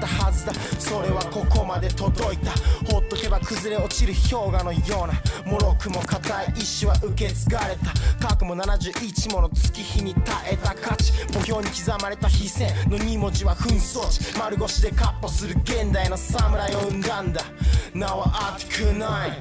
[0.00, 0.52] たはずだ。
[0.78, 2.52] それはここまで届いた。
[2.92, 5.14] ほっとけば崩れ落ちる氷河のような。
[5.58, 8.28] 脆くも硬い意志は受け継がれた。
[8.28, 11.12] 過去も71もの月日に耐えた価値。
[11.32, 17.20] 墓標に刻まれた非戦の2文字は紛争地丸腰で闊歩する現代の侍を生んだ。
[17.20, 17.42] んだ
[17.94, 19.38] 名は熱くない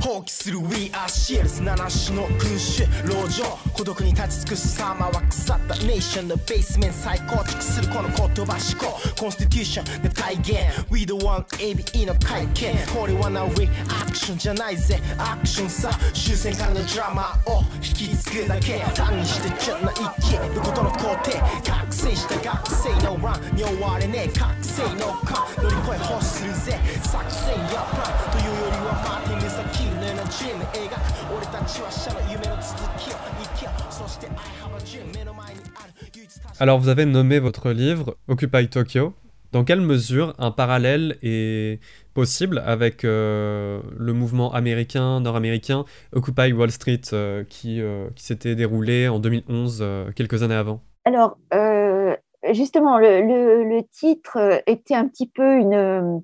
[0.00, 3.46] 放棄する We are Shields 七種の君主籠城。
[3.74, 5.74] 孤独に立ち尽くす様は腐った。
[5.76, 8.98] ネーションのベースメン再構築するこの言葉思考。
[9.18, 12.74] コンスティテューションで体現 We the one ABE の会見。
[12.94, 15.00] これはな We アクションじゃないぜ。
[15.18, 15.90] アクションさ。
[16.12, 18.80] 終戦からのドラマを引き継ぐだけ。
[18.94, 21.32] 単にしてちょっと生きることの工程
[21.64, 22.88] 覚醒した学生。
[23.02, 24.38] のランに終われねえ。
[24.38, 26.78] 覚醒の勘乗り越え欲するぜ。
[27.02, 28.28] 作戦やプラン。
[28.32, 29.37] というよりはマーティン
[36.60, 39.12] Alors vous avez nommé votre livre Occupy Tokyo.
[39.52, 41.80] Dans quelle mesure un parallèle est
[42.14, 48.54] possible avec euh, le mouvement américain, nord-américain, Occupy Wall Street, euh, qui, euh, qui s'était
[48.54, 50.80] déroulé en 2011, quelques années avant?
[51.04, 51.38] Alors,
[52.52, 56.22] justement, le, titre était un petit peu une,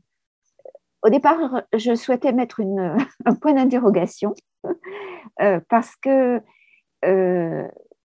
[1.02, 2.60] au départ, je souhaitais mettre
[3.24, 4.34] un point d'interrogation
[5.68, 6.40] parce que
[7.04, 7.68] euh,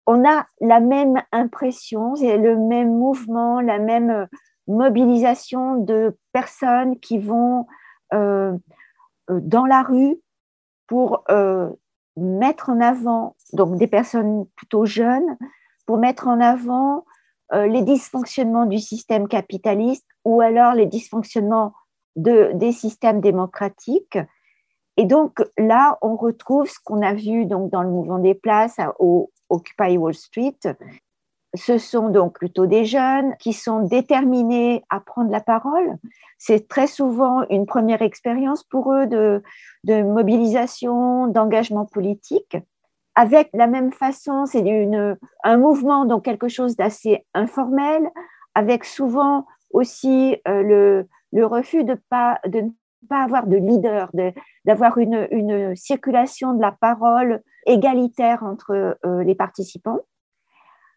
[0.05, 4.27] on a la même impression, le même mouvement, la même
[4.67, 7.67] mobilisation de personnes qui vont
[8.13, 8.53] euh,
[9.29, 10.17] dans la rue
[10.87, 11.23] pour
[12.17, 15.37] mettre en avant, donc des personnes plutôt jeunes,
[15.85, 17.05] pour mettre en avant
[17.51, 21.73] les dysfonctionnements du système capitaliste ou alors les dysfonctionnements
[22.15, 24.17] de, des systèmes démocratiques.
[24.97, 28.77] Et donc là, on retrouve ce qu'on a vu donc dans le mouvement des places
[28.99, 30.57] au Occupy Wall Street.
[31.55, 35.97] Ce sont donc plutôt des jeunes qui sont déterminés à prendre la parole.
[36.37, 39.41] C'est très souvent une première expérience pour eux de,
[39.87, 42.57] mobilisation, d'engagement politique.
[43.15, 44.63] Avec la même façon, c'est
[45.43, 48.09] un mouvement, donc quelque chose d'assez informel,
[48.53, 52.63] avec souvent aussi euh, le, refus de, pas, de
[53.07, 54.11] pas avoir de leader,
[54.65, 59.99] d'avoir une, circulation de la parole égalitaire entre euh, les participants.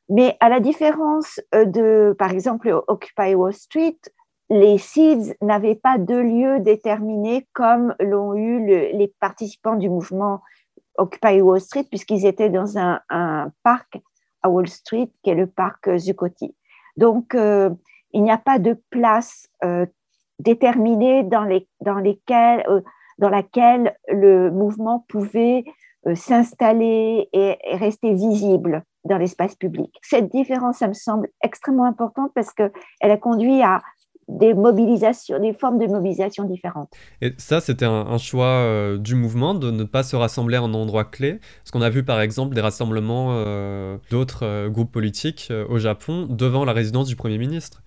[0.09, 3.99] Mais à la différence euh, de, par exemple, Occupy Wall Street,
[4.51, 10.43] les seeds n'avaient pas de lieu déterminé comme l'ont eu les participants du mouvement
[10.99, 14.01] Occupy Wall Street, puisqu'ils étaient dans un, un, parc
[14.43, 16.55] à Wall Street, qui est le parc Zuccotti.
[16.97, 17.71] Donc, euh,
[18.13, 19.49] il n'y a pas de place
[20.43, 22.81] déterminée dans, les, dans, euh,
[23.19, 25.65] dans laquelle le mouvement pouvait
[26.07, 29.91] euh, s'installer et, rester visible dans l'espace public.
[30.03, 33.83] Cette différence, ça me semble extrêmement importante parce qu'elle a conduit à
[34.29, 36.89] des mobilisations, des formes de mobilisation différentes.
[37.21, 41.05] Et ça, c'était un, choix euh, du mouvement de ne pas se rassembler en endroit
[41.05, 41.41] clé.
[41.59, 43.37] Parce qu'on a vu par exemple des rassemblements
[44.11, 47.83] d'autres groupes politiques au Japon devant la résidence du Premier ministre.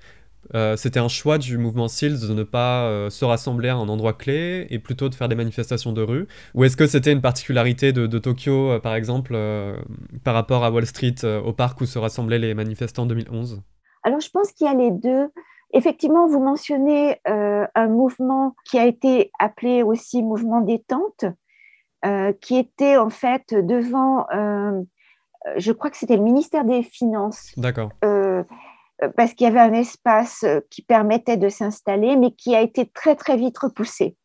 [0.53, 3.89] Euh, c'était un choix du mouvement SEALS de ne pas euh, se rassembler à un
[3.89, 7.21] endroit clé et plutôt de faire des manifestations de rue Ou est-ce que c'était une
[7.21, 9.35] particularité de, Tokyo, euh, par exemple,
[10.23, 13.61] par rapport à Wall Street, au parc où se rassemblaient les manifestants en 2011
[14.03, 15.27] Alors, je pense qu'il y a les deux.
[15.73, 21.25] Effectivement, vous mentionnez un mouvement qui a été appelé aussi mouvement détente,
[22.41, 24.25] qui était en fait devant,
[25.57, 27.51] je crois que c'était le ministère des Finances.
[27.57, 28.14] D'accord euh,
[29.15, 32.87] parce qu'il y avait un espace euh, qui permettait de s'installer, mais qui a été
[32.87, 34.15] très très vite repoussé.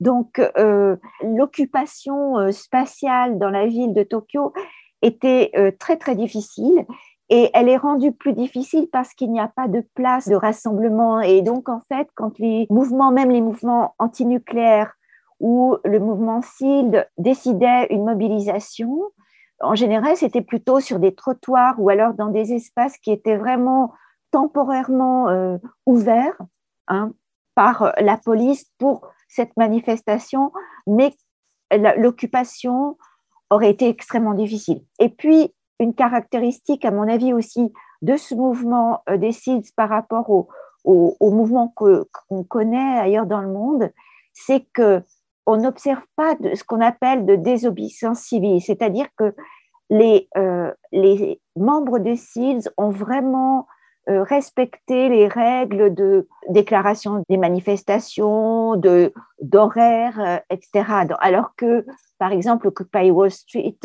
[0.00, 4.52] Donc euh, l'occupation spatiale dans la ville de Tokyo
[5.00, 6.84] était très très difficile
[7.28, 11.20] et elle est rendue plus difficile parce qu'il n'y a pas de place de rassemblement.
[11.20, 14.92] Et donc, en fait, quand les mouvements, même les mouvements antinucléaires
[15.40, 19.02] ou le mouvement SILD décidaient une mobilisation,
[19.60, 23.92] en général, c'était plutôt sur des trottoirs ou alors dans des espaces qui étaient vraiment
[24.36, 26.36] temporairement euh, ouverts
[26.88, 27.12] hein,
[27.54, 30.52] par la police pour cette manifestation,
[30.86, 31.14] mais
[31.96, 32.98] l'occupation
[33.48, 34.82] aurait été extrêmement difficile.
[34.98, 37.72] Et puis, une caractéristique, à mon avis aussi,
[38.02, 40.48] de ce mouvement euh, des SIDS par rapport au,
[41.20, 43.90] mouvement qu'on connaît ailleurs dans le monde,
[44.34, 45.02] c'est que
[45.46, 49.34] on n'observe pas ce qu'on appelle de désobéissance civile, c'est-à-dire que
[49.88, 53.66] les, euh, les membres des SIDS ont vraiment
[54.08, 60.84] euh, respecté les règles de déclaration des manifestations, de, d'horaires, etc.
[61.20, 61.84] Alors que,
[62.18, 63.78] par exemple, Occupy Wall Street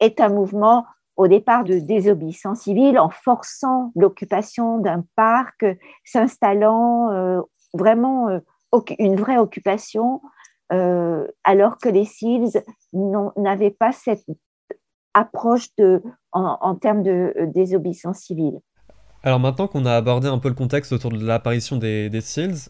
[0.00, 0.84] est un mouvement
[1.16, 5.64] au départ de désobéissance civile en forçant l'occupation d'un parc,
[6.04, 7.40] s'installant euh,
[7.72, 8.40] vraiment euh,
[8.98, 10.20] une vraie occupation,
[10.72, 14.24] euh, alors que les SEALs n'avaient pas cette
[15.12, 18.58] approche de, en, termes de désobéissance civile.
[19.24, 22.68] Alors maintenant qu'on a abordé un peu le contexte autour de l'apparition des, des SEALs,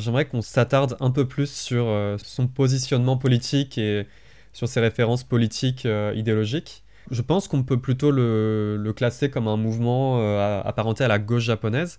[0.00, 1.86] j'aimerais qu'on s'attarde un peu plus sur
[2.22, 4.06] son positionnement politique et
[4.52, 6.82] sur ses références politiques idéologiques.
[7.10, 11.44] Je pense qu'on peut plutôt le, classer comme un mouvement euh, apparenté à la gauche
[11.44, 11.98] japonaise.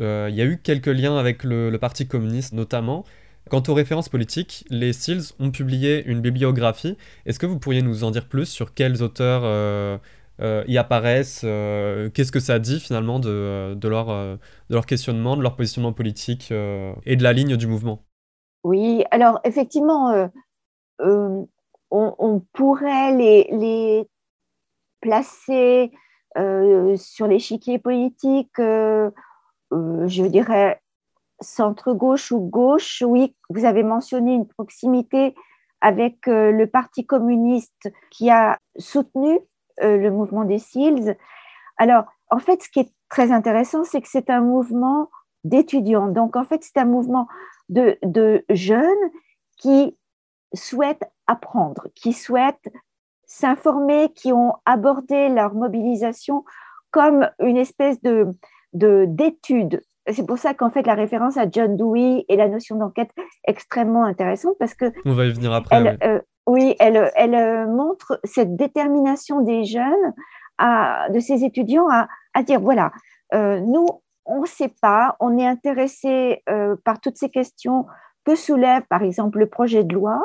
[0.00, 3.04] Euh, il y a eu quelques liens avec le, Parti communiste notamment.
[3.48, 6.96] Quant aux références politiques, les SEALs ont publié une bibliographie.
[7.26, 9.98] Est-ce que vous pourriez nous en dire plus sur quels auteurs euh,
[10.40, 14.38] y apparaissent Qu'est-ce que ça dit finalement de, leur, de
[14.74, 18.04] leur questionnement, de leur positionnement politique et de la ligne du mouvement?
[18.64, 20.28] Oui, alors effectivement,
[21.90, 24.08] on, pourrait les, les
[25.00, 25.92] placés
[26.36, 29.10] euh, sur l'échiquier politique, euh,
[29.72, 30.80] euh, je dirais
[31.40, 33.02] centre-gauche ou gauche.
[33.06, 35.34] Oui, vous avez mentionné une proximité
[35.80, 39.38] avec le Parti communiste qui a soutenu
[39.80, 41.16] le mouvement des SEALs.
[41.76, 45.10] Alors, en fait, ce qui est très intéressant, c'est que c'est un mouvement
[45.44, 46.08] d'étudiants.
[46.08, 47.28] Donc, en fait, c'est un mouvement
[47.68, 49.10] de, de, jeunes
[49.58, 49.96] qui
[50.54, 52.68] souhaitent apprendre, qui souhaitent
[53.26, 56.44] s'informer, qui ont abordé leur mobilisation
[56.90, 58.34] comme une espèce de
[58.72, 59.80] d'étude.
[60.10, 63.10] c'est pour ça qu'en fait la référence à John Dewey et la notion d'enquête
[63.46, 65.96] extrêmement intéressante parce que on va y venir après.
[66.02, 70.14] Euh, elle, elle euh, montre cette détermination des jeunes,
[70.60, 72.90] de ces étudiants à, dire voilà,
[73.34, 73.86] euh, nous
[74.24, 76.42] on ne sait pas, on est intéressé
[76.84, 77.86] par toutes ces questions
[78.24, 80.18] que soulève par exemple le projet de loi.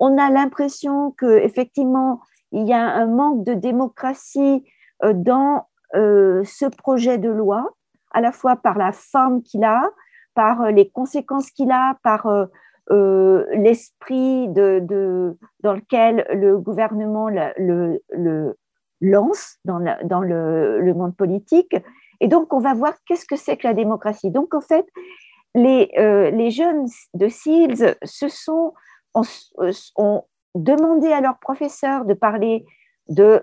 [0.00, 2.20] On a l'impression que effectivement
[2.52, 4.64] il y a un manque de démocratie
[5.04, 7.68] euh, dans euh, ce projet de loi,
[8.12, 9.82] à la fois par la forme qu'il a,
[10.34, 12.26] par euh, les conséquences qu'il a, par
[12.90, 18.56] l'esprit de, dans lequel le gouvernement le,
[19.00, 21.76] lance dans, le, monde politique.
[22.20, 24.30] Et donc, on va voir qu'est-ce que c'est que la démocratie.
[24.30, 24.86] Donc, en fait,
[25.54, 25.90] les,
[26.32, 28.72] les jeunes de SEALS se sont,
[29.96, 30.22] ont,
[30.54, 32.64] demander à leurs professeurs de parler
[33.08, 33.42] de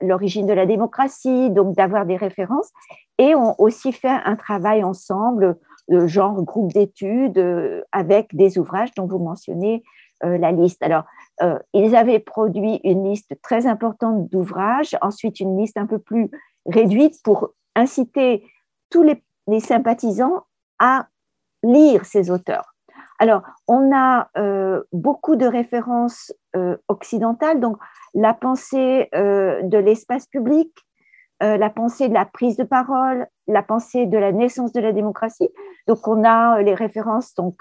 [0.00, 2.70] l'origine de la démocratie, donc d'avoir des références,
[3.18, 5.56] et ont aussi fait un travail ensemble,
[5.88, 9.82] genre groupe d'études, euh, avec des ouvrages dont vous mentionnez
[10.24, 10.82] euh, la liste.
[10.82, 11.04] Alors,
[11.42, 16.30] euh, ils avaient produit une liste très importante d'ouvrages, ensuite une liste un peu plus
[16.66, 18.44] réduite pour inciter
[18.90, 20.44] tous les sympathisants
[20.78, 21.06] à
[21.62, 22.76] lire ces auteurs.
[23.18, 27.78] Alors, on a euh, beaucoup de références euh, occidentales, donc
[28.14, 30.70] la pensée euh, de l'espace public,
[31.40, 35.50] la pensée de la prise de parole, la pensée de la naissance de la démocratie.
[35.86, 37.54] Donc, on a les références donc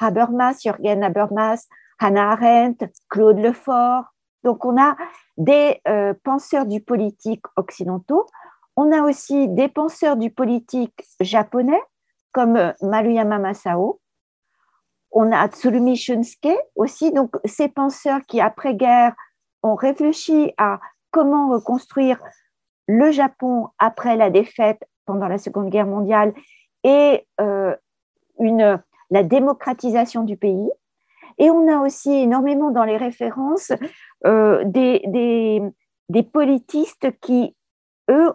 [0.00, 1.66] Habermas, Jürgen Habermas,
[1.98, 4.04] Hannah Arendt, Claude Lefort.
[4.42, 4.96] Donc, on a
[5.36, 5.80] des
[6.22, 8.26] penseurs du politique occidentaux.
[8.76, 11.82] On a aussi des penseurs du politique japonais,
[12.32, 14.00] comme Maruyama Masao,
[15.14, 19.14] on a Tsurumi Shunsuke aussi, donc ces penseurs qui, après-guerre,
[19.62, 20.80] ont réfléchi à
[21.12, 22.18] comment reconstruire
[22.86, 26.32] le Japon après la défaite pendant la Seconde Guerre mondiale
[26.82, 27.74] et euh,
[29.10, 30.70] la démocratisation du pays.
[31.38, 33.72] Et on a aussi énormément dans les références
[34.26, 35.62] euh, des,
[36.32, 37.56] politistes qui,
[38.10, 38.32] eux,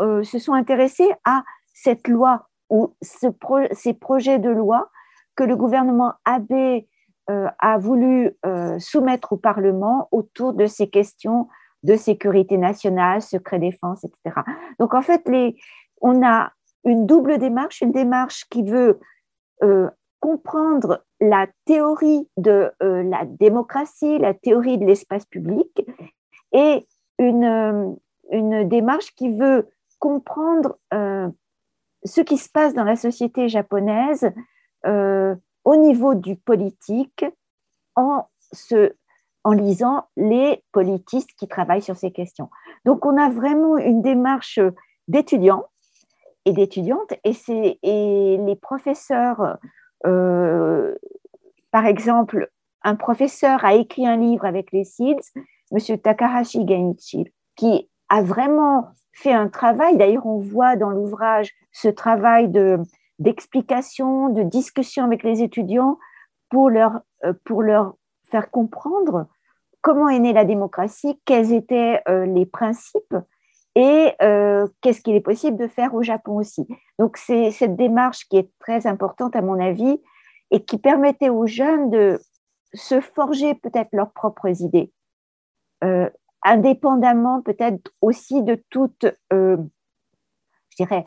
[0.00, 3.26] euh, se sont intéressés à cette loi ou ce
[3.72, 4.90] ces projets de loi
[5.36, 6.82] que le gouvernement Abe
[7.28, 8.36] a voulu
[8.78, 11.48] soumettre au Parlement autour de ces questions
[11.82, 14.40] de sécurité nationale, secret défense, etc.
[14.78, 15.28] Donc en fait,
[16.00, 16.52] on a
[16.84, 19.00] une double démarche, une démarche qui veut
[19.62, 19.88] euh,
[20.20, 25.84] comprendre la théorie de euh, la démocratie, la théorie de l'espace public,
[26.52, 26.86] et
[27.18, 27.90] une, euh,
[28.30, 29.68] une, démarche qui veut
[29.98, 30.78] comprendre
[32.04, 34.32] ce qui se passe dans la société japonaise
[34.84, 37.24] au niveau du politique
[37.94, 38.94] en, se,
[39.44, 42.48] en lisant les politistes qui travaillent sur ces questions.
[42.84, 44.60] Donc on a vraiment une démarche
[45.08, 45.64] d'étudiants
[46.44, 49.58] et d'étudiantes et, les professeurs,
[50.06, 50.94] euh,
[51.70, 52.50] par exemple,
[52.82, 55.32] un professeur a écrit un livre avec les SIDS,
[55.70, 55.98] M.
[55.98, 62.48] Takahashi Genichi, qui a vraiment fait un travail, d'ailleurs on voit dans l'ouvrage ce travail
[62.48, 62.78] de,
[63.18, 65.98] d'explication, de discussion avec les étudiants
[66.50, 67.94] pour leur, euh, pour leur
[68.32, 69.28] faire comprendre
[69.82, 73.14] comment est née la démocratie, quels étaient euh, les principes
[73.74, 76.66] et euh, qu'est-ce qu'il est possible de faire au Japon aussi.
[76.98, 80.00] Donc c'est cette démarche qui est très importante à mon avis
[80.50, 82.20] et qui permettait aux jeunes de
[82.74, 84.92] se forger peut-être leurs propres idées,
[85.84, 86.08] euh,
[86.42, 89.56] indépendamment peut-être aussi de toute, je
[90.76, 91.04] dirais,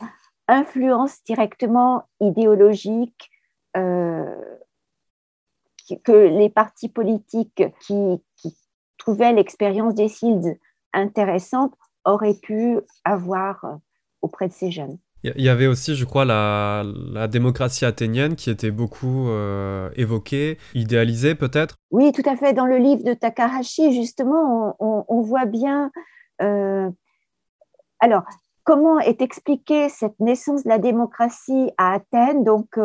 [0.48, 3.30] influence directement idéologique
[6.04, 8.56] que les partis politiques qui, qui
[8.98, 10.58] trouvaient l'expérience des SILD
[10.92, 11.74] intéressante
[12.04, 13.74] aurait pu avoir euh,
[14.22, 14.98] auprès de ces jeunes.
[15.22, 16.84] Il y avait aussi, je crois, la,
[17.28, 21.76] démocratie athénienne qui était beaucoup euh, évoquée, idéalisée peut-être?
[21.90, 22.52] Oui, tout à fait.
[22.52, 25.90] Dans le livre de Takahashi, justement, on, voit bien.
[26.42, 26.88] Euh,
[27.98, 28.22] alors,
[28.62, 32.44] comment est expliquée cette naissance de la démocratie à Athènes?
[32.44, 32.78] Donc,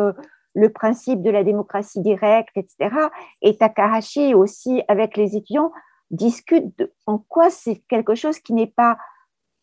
[0.54, 2.94] le principe de la démocratie directe, etc.
[3.40, 5.72] Et Takahashi aussi, avec les étudiants,
[6.10, 8.98] discute en quoi c'est quelque chose qui n'est pas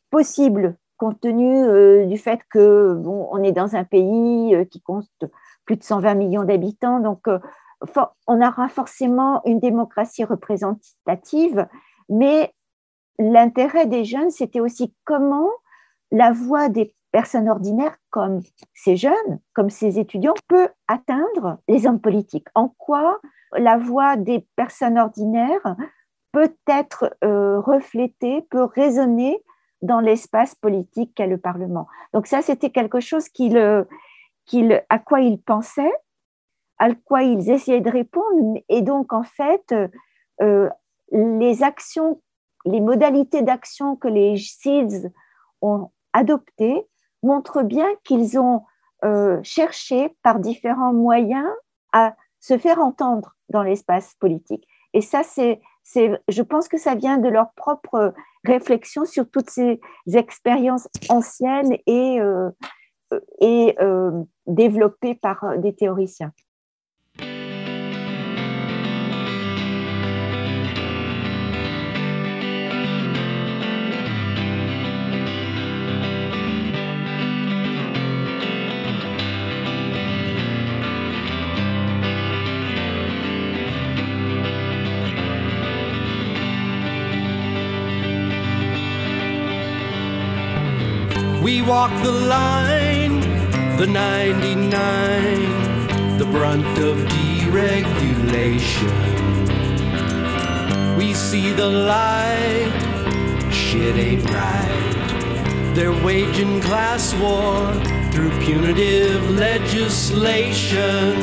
[0.09, 4.81] possible compte tenu euh, du fait que bon, on est dans un pays euh, qui
[4.81, 5.07] compte
[5.65, 7.39] plus de 120 millions d'habitants, donc euh,
[8.27, 11.67] on aura forcément une démocratie représentative,
[12.09, 12.53] mais
[13.17, 15.49] l'intérêt des jeunes, c'était aussi comment
[16.11, 18.41] la voix des personnes ordinaires comme
[18.73, 22.47] ces jeunes, comme ces étudiants, peut atteindre les hommes politiques.
[22.55, 23.19] En quoi
[23.57, 25.75] la voix des personnes ordinaires
[26.31, 29.43] peut être reflétée, peut résonner
[29.81, 31.87] dans l'espace politique qu'est le Parlement?
[32.13, 33.57] Donc ça, c'était quelque chose qu'il,
[34.89, 35.93] à quoi ils pensaient,
[36.77, 38.59] à quoi ils essayaient de répondre.
[38.69, 39.73] Et donc, en fait,
[40.41, 40.69] euh,
[41.11, 42.21] les actions,
[42.65, 45.11] les modalités d'action que les SIDS
[45.61, 46.87] ont adoptées
[47.23, 48.63] montrent bien qu'ils ont
[49.05, 51.47] euh, cherché par différents moyens
[51.93, 54.67] à se faire entendre dans l'espace politique.
[54.93, 55.61] Et ça, c'est,
[56.27, 58.13] je pense que ça vient de leur propre
[58.43, 59.79] réflexion sur toutes ces
[60.13, 62.49] expériences anciennes et, euh,
[63.41, 66.31] euh, développées par des théoriciens.
[91.69, 93.21] Walk the line,
[93.77, 98.89] the 99, the brunt of deregulation.
[100.97, 102.71] We see the light,
[103.53, 105.71] shit ain't right.
[105.75, 107.71] They're waging class war
[108.11, 111.13] through punitive legislation.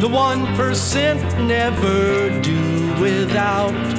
[0.00, 3.95] The one percent never do without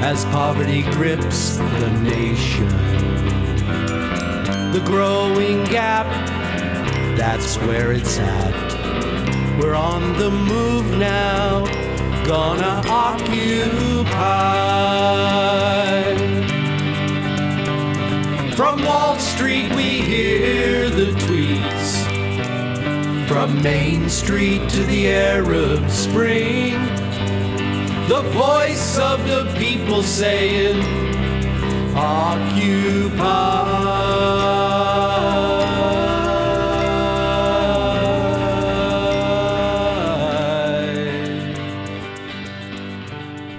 [0.00, 2.68] as poverty grips the nation.
[4.72, 6.06] The growing gap,
[7.16, 8.54] that's where it's at.
[9.58, 11.64] We're on the move now,
[12.26, 13.86] gonna occupy.
[18.54, 22.06] From Wall Street, we hear the tweets.
[23.28, 26.74] From Main Street to the Arab Spring
[28.08, 30.80] the voice of the people saying,
[31.96, 33.46] Occupy.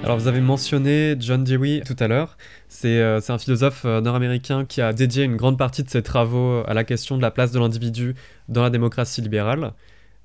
[0.03, 2.37] Alors vous avez mentionné John Dewey tout à l'heure.
[2.69, 6.63] C'est euh, un philosophe euh, nord-américain qui a dédié une grande partie de ses travaux
[6.65, 8.15] à la question de la place de l'individu
[8.47, 9.73] dans la démocratie libérale.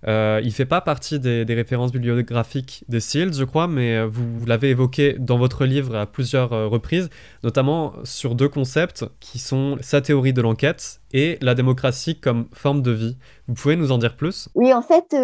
[0.08, 4.44] Euh, il fait pas partie des, références bibliographiques des SEALs, je crois, mais euh, vous,
[4.46, 7.08] l'avez évoqué dans votre livre à plusieurs euh, reprises,
[7.44, 12.82] notamment sur deux concepts qui sont sa théorie de l'enquête et la démocratie comme forme
[12.82, 13.16] de vie.
[13.46, 14.48] Vous pouvez nous en dire plus?
[14.54, 15.14] Oui, en fait,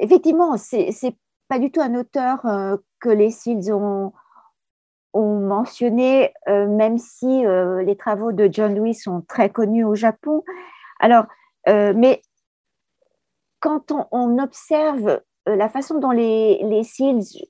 [0.00, 1.16] effectivement, c'est
[1.48, 2.40] pas du tout un auteur
[3.00, 4.12] que les SEALs ont,
[5.12, 7.42] ont mentionné, même si
[7.84, 10.42] les travaux de John Lewis sont très connus au Japon.
[11.00, 11.26] Alors,
[11.66, 12.22] mais
[13.64, 16.82] quand on, observe euh, la façon dont les, les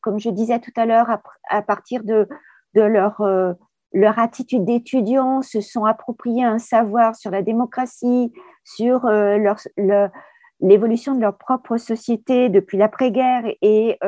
[0.01, 1.09] comme je disais tout à l'heure,
[1.51, 2.29] à, partir de,
[2.77, 3.53] leur, euh,
[3.93, 9.39] leur attitude d'étudiants, se sont appropriés un savoir sur la démocratie, sur euh,
[10.61, 13.99] l'évolution de leur propre société depuis l'après-guerre et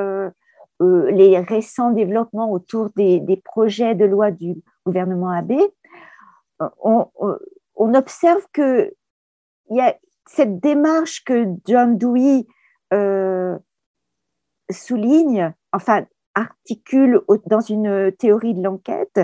[0.80, 4.54] les récents développements autour des, projets de loi du
[4.84, 5.59] gouvernement Abe,
[6.84, 7.07] on,
[7.74, 8.92] on observe qu'il
[9.70, 9.96] y a
[10.27, 12.47] cette démarche que John Dewey
[12.93, 13.57] euh,
[14.70, 16.05] souligne, enfin
[16.35, 19.20] articule dans une théorie de l'enquête,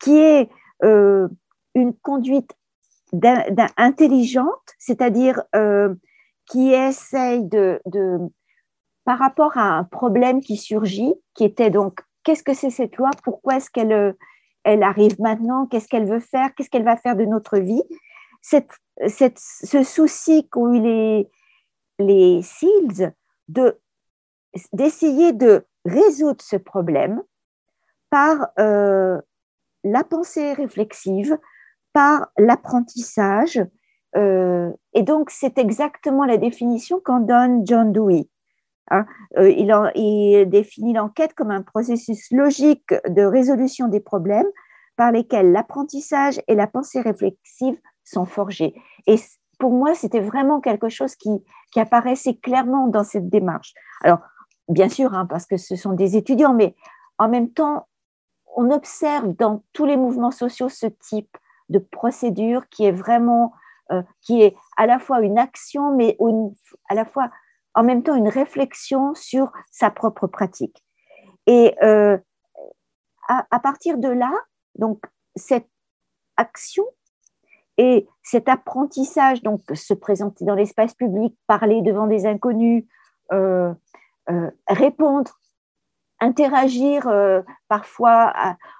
[0.00, 0.48] qui est
[0.82, 1.28] euh,
[1.74, 2.52] une conduite
[3.76, 5.94] intelligente, c'est-à-dire euh,
[6.46, 7.80] qui essaye de,
[9.04, 13.10] par rapport à un problème qui surgit, qui était donc qu'est-ce que c'est cette loi,
[13.22, 14.16] pourquoi est-ce qu'elle
[14.64, 17.82] elle arrive maintenant, qu'est-ce qu'elle veut faire, qu'est-ce qu'elle va faire de notre vie,
[18.40, 18.70] cette
[19.06, 21.30] ce souci qu'ont eu les,
[21.98, 23.14] les SEALs
[24.72, 27.22] d'essayer de, résoudre ce problème
[28.10, 29.20] par euh,
[29.84, 31.38] la pensée réflexive,
[31.92, 33.60] par l'apprentissage.
[34.16, 38.28] Euh, et donc, c'est exactement la définition qu'en donne John Dewey.
[38.90, 39.06] Hein.
[39.36, 44.48] Euh, il, il, définit l'enquête comme un processus logique de résolution des problèmes
[44.96, 47.78] par lesquels l'apprentissage et la pensée réflexive
[48.08, 48.74] sont forgés.
[49.06, 49.16] Et
[49.58, 51.30] pour moi, c'était vraiment quelque chose qui,
[51.72, 53.74] qui, apparaissait clairement dans cette démarche.
[54.02, 54.20] Alors,
[54.68, 56.74] bien sûr, hein, parce que ce sont des étudiants, mais
[57.18, 57.88] en même temps,
[58.56, 61.36] on observe dans tous les mouvements sociaux ce type
[61.68, 63.52] de procédure qui est vraiment,
[63.92, 66.16] euh, qui est à la fois une action, mais
[66.88, 67.30] à la fois
[67.74, 70.84] en même temps une réflexion sur sa propre pratique.
[71.46, 72.18] Et euh,
[73.28, 74.32] à, à, partir de là,
[74.76, 75.04] donc
[75.36, 75.68] cette
[76.36, 76.84] action
[77.78, 82.84] et cet apprentissage, donc se présenter dans l'espace public, parler devant des inconnus,
[83.32, 83.72] euh,
[84.30, 85.30] euh, répondre,
[86.20, 88.34] interagir euh, parfois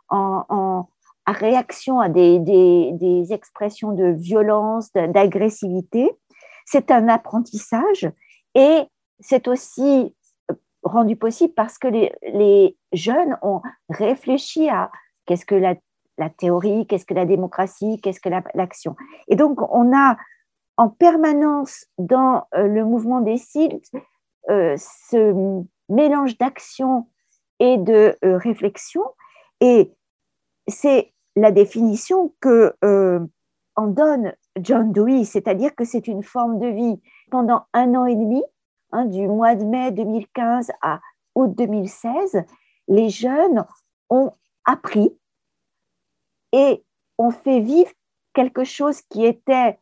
[0.08, 0.88] en,
[1.28, 6.10] réaction à des, expressions de violence, d'agressivité,
[6.64, 8.10] c'est un apprentissage.
[8.54, 8.82] Et
[9.20, 10.16] c'est aussi
[10.82, 14.90] rendu possible parce que les, les jeunes ont réfléchi à
[15.26, 15.74] qu'est-ce que la
[16.18, 18.96] la théorie, qu'est-ce que la démocratie, qu'est-ce que l'action.
[19.28, 20.16] et donc, on a
[20.78, 23.82] en permanence dans euh, le mouvement des SILT
[24.48, 27.08] euh, ce mélange d'action
[27.58, 29.02] et de euh, réflexion.
[29.60, 29.92] Et
[30.68, 32.74] c'est la définition que
[33.76, 37.00] en donne John Dewey, c'est-à-dire que c'est une forme de vie.
[37.30, 38.42] Pendant un an et demi,
[38.92, 41.00] hein, du mois de mai 2015 à
[41.34, 42.44] août 2016,
[42.88, 43.64] les jeunes
[44.10, 44.32] ont
[44.64, 45.16] appris
[46.52, 46.84] et
[47.18, 47.90] on fait vivre
[48.32, 49.78] quelque chose qui était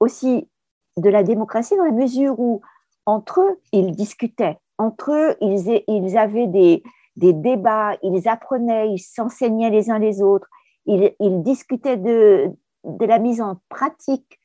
[0.00, 0.48] aussi
[0.96, 2.62] de la démocratie dans la mesure où
[3.04, 6.82] entre eux, ils discutaient, entre eux, ils, avaient des,
[7.16, 10.48] débats, ils apprenaient, ils s'enseignaient les uns les autres,
[10.86, 12.50] ils, ils discutaient de,
[12.84, 14.40] de, la mise en pratique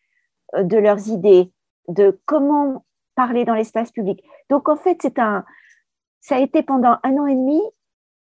[0.56, 1.52] euh, de leurs idées,
[1.88, 4.24] de comment parler dans l'espace public.
[4.50, 5.44] Donc en fait, c'est un,
[6.22, 7.62] ça a été pendant un an et demi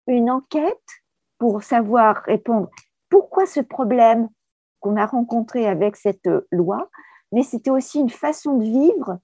[0.07, 0.89] une enquête
[1.37, 2.69] pour savoir répondre
[3.13, 4.27] pourquoi ce problème
[4.79, 6.89] qu'on a rencontré avec cette euh, loi,
[7.31, 9.19] mais c'était aussi une façon de vivre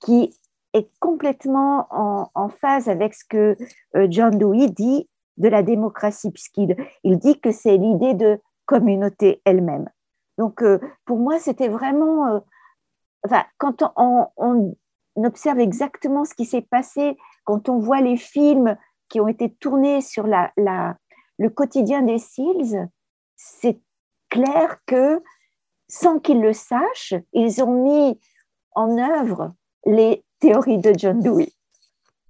[0.00, 0.38] qui
[0.74, 3.56] est complètement en, phase avec ce que
[3.96, 5.08] euh, John Dewey dit
[5.38, 9.88] de la démocratie, puisqu'il il dit que c'est l'idée de communauté elle-même.
[10.36, 12.42] Donc, euh, pour moi, c'était vraiment,
[13.56, 14.74] quand on,
[15.16, 18.76] observe exactement ce qui s'est passé, quand on voit les films
[19.08, 20.52] qui ont été tournés sur la,
[21.38, 22.90] le quotidien des SEALs,
[23.42, 23.80] c'est
[24.30, 25.22] clair que
[25.88, 28.18] sans qu'ils le sachent, ils ont mis
[28.74, 31.52] en œuvre les théories de John Dewey.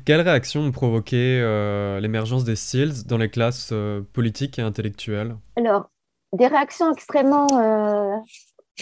[0.04, 5.36] Quelle réaction ont provoqué euh, l'émergence des SEALs dans les classes euh, politiques et intellectuelles?
[5.56, 5.90] Alors,
[6.32, 8.16] des réactions extrêmement euh,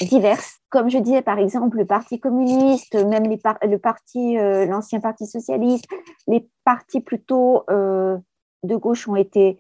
[0.01, 0.61] diverses.
[0.71, 5.87] Comme je disais, par exemple, le Parti communiste, même le parti, l'ancien Parti socialiste,
[6.29, 9.59] les partis plutôt de gauche ont été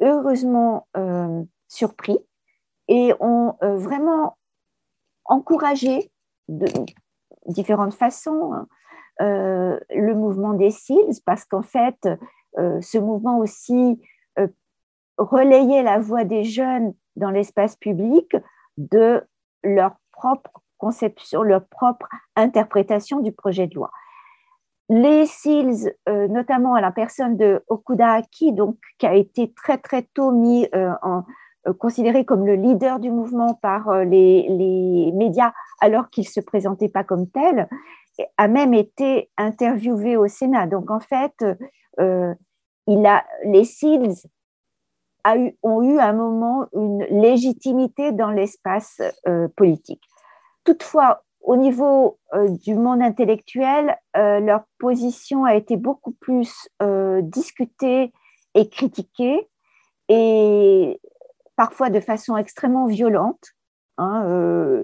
[0.00, 0.88] heureusement
[1.70, 2.18] surpris
[2.88, 4.36] et ont euh, vraiment
[5.24, 6.10] encouragé
[6.48, 6.66] de
[7.46, 8.66] différentes façons hein,
[9.20, 12.08] le mouvement des SEALs, parce qu'en fait,
[12.56, 14.00] ce mouvement aussi
[15.18, 18.34] relayait la voix des jeunes dans l'espace public
[18.78, 19.22] de
[19.62, 23.90] leur propre conception, leur propre interprétation du projet de loi.
[24.88, 29.78] Les SEALs, euh, notamment à la personne de Okuda Aki, donc, qui a été très
[29.78, 31.20] très tôt mis euh, en, euh,
[31.78, 36.88] considéré comme le leader du mouvement par les, les, médias alors qu'il ne se présentait
[36.88, 37.68] pas comme tel,
[38.36, 40.66] a même été interviewé au Sénat.
[40.66, 41.44] Donc en fait,
[41.98, 44.26] il a, les SEALs
[45.36, 49.00] eu, ont eu à un moment une légitimité dans l'espace
[49.56, 50.02] politique.
[50.64, 57.20] Toutefois, au niveau euh, du monde intellectuel, euh, leur position a été beaucoup plus euh,
[57.22, 58.12] discutée
[58.54, 59.48] et critiquée,
[60.08, 61.00] et
[61.60, 63.50] parfois de façon extrêmement violente.
[63.98, 64.82] Hein,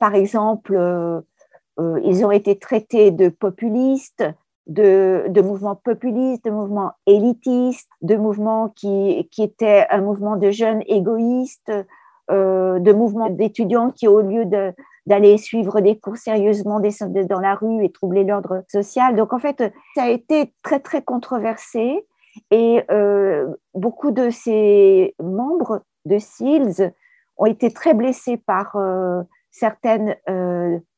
[0.00, 0.76] par exemple,
[1.78, 4.24] ils ont été traités de populistes,
[4.66, 10.50] de, de, mouvements populistes, de mouvements élitistes, de mouvements qui, qui étaient un mouvement de
[10.50, 11.72] jeunes égoïstes,
[12.32, 14.44] euh, de mouvements d'étudiants qui, au lieu
[15.06, 19.14] d'aller suivre des cours sérieusement, descendaient dans la rue et troubler l'ordre social.
[19.14, 22.04] Donc, en fait, ça a été très, très controversé
[22.50, 26.92] et euh, beaucoup de ces membres de SEALS
[27.36, 30.16] ont été très blessés par euh, certaines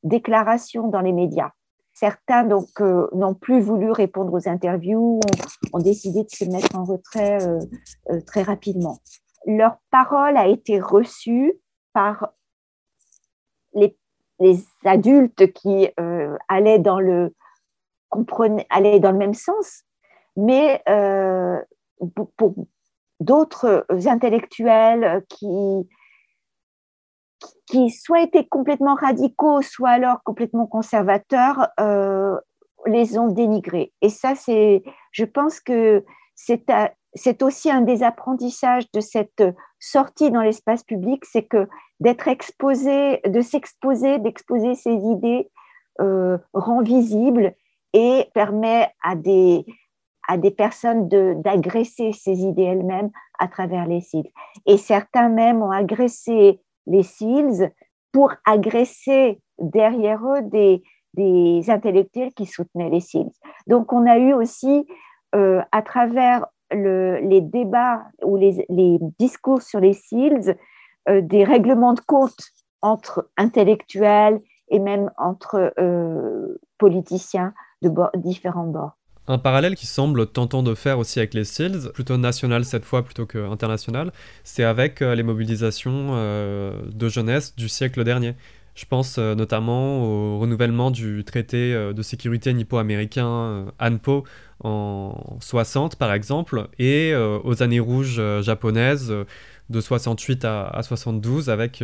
[0.02, 1.50] déclarations dans les médias.
[1.92, 5.20] Certains donc n'ont plus voulu répondre aux interviews,
[5.72, 7.38] ont, décidé de se mettre en retrait
[8.26, 8.98] très rapidement
[9.46, 11.54] leur parole a été reçue
[11.92, 12.32] par
[13.74, 13.96] les,
[14.84, 17.32] adultes qui euh, allaient dans le
[18.10, 19.84] même sens,
[20.36, 21.58] mais euh,
[22.36, 22.54] pour,
[23.20, 25.88] d'autres intellectuels qui,
[27.66, 32.36] qui soit étaient complètement radicaux, soit alors complètement conservateurs, euh,
[32.86, 33.92] les ont dénigrés.
[34.02, 34.82] Et ça, c'est,
[35.12, 36.04] je pense que
[36.34, 36.64] c'est
[37.14, 39.42] c'est aussi un des apprentissages de cette
[39.78, 41.68] sortie dans l'espace public, c'est que
[42.00, 45.48] d'être exposé, de s'exposer, d'exposer ses idées
[46.00, 47.54] euh, rend visible
[47.92, 49.64] et permet à des,
[50.28, 54.30] à des personnes d'agresser ces idées elles-mêmes à travers les SEALs.
[54.66, 57.72] Et certains même ont agressé les SEALs
[58.12, 60.82] pour agresser derrière eux des,
[61.14, 63.32] des intellectuels qui soutenaient les SEALs.
[63.66, 64.86] Donc on a eu aussi,
[65.34, 68.66] euh, à travers les débats ou les,
[69.18, 70.56] discours sur les SEALs
[71.08, 72.38] euh, des règlements de compte
[72.82, 77.52] entre intellectuels et même entre euh, politiciens
[77.82, 78.96] de différents bords.
[79.26, 83.02] Un parallèle qui semble tentant de faire aussi avec les SEALs, plutôt national cette fois
[83.04, 84.12] plutôt qu'international,
[84.42, 88.34] c'est avec euh, les mobilisations de jeunesse du siècle dernier.
[88.74, 94.24] Je pense euh, notamment au renouvellement du traité euh, de sécurité nippo-américain euh, ANPO
[94.64, 99.12] en 60 par exemple, et aux années rouges japonaises
[99.68, 101.80] de 68 à, 72 avec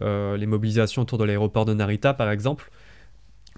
[0.00, 2.70] les mobilisations autour de l'aéroport de Narita par exemple.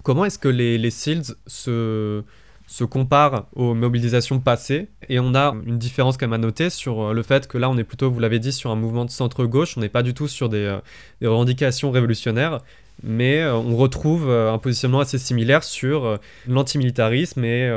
[0.03, 2.23] Comment est-ce que les, les SEALs se
[2.67, 4.89] se compare aux mobilisations passées.
[5.09, 7.69] Et on a une différence quand même à noter sur euh, le fait que là
[7.69, 10.13] on est plutôt, vous l'avez dit, sur un mouvement de centre-gauche, on n'est pas du
[10.13, 10.79] tout sur des, euh,
[11.21, 12.59] revendications révolutionnaires,
[13.03, 17.69] mais euh, on retrouve un positionnement assez similaire sur l'antimilitarisme et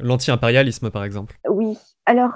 [0.00, 1.36] l'anti-impérialisme par exemple.
[1.48, 1.76] Oui,
[2.06, 2.32] alors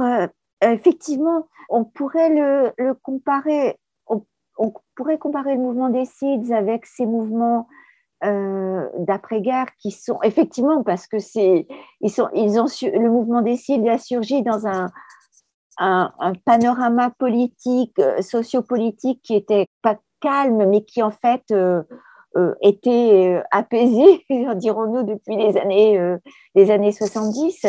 [0.62, 3.76] effectivement, on pourrait le, comparer,
[4.08, 7.66] on, pourrait comparer le mouvement des SIDS avec ces mouvements
[8.24, 11.66] euh, d'après-guerre qui sont effectivement parce que c'est
[12.00, 14.90] ils sont ils ont le mouvement des cils a surgi dans un,
[15.76, 21.82] un, panorama politique euh, sociopolitique qui était pas calme mais qui en fait euh,
[22.62, 26.16] était apaisé dirons-nous depuis les années
[26.54, 27.66] les années 70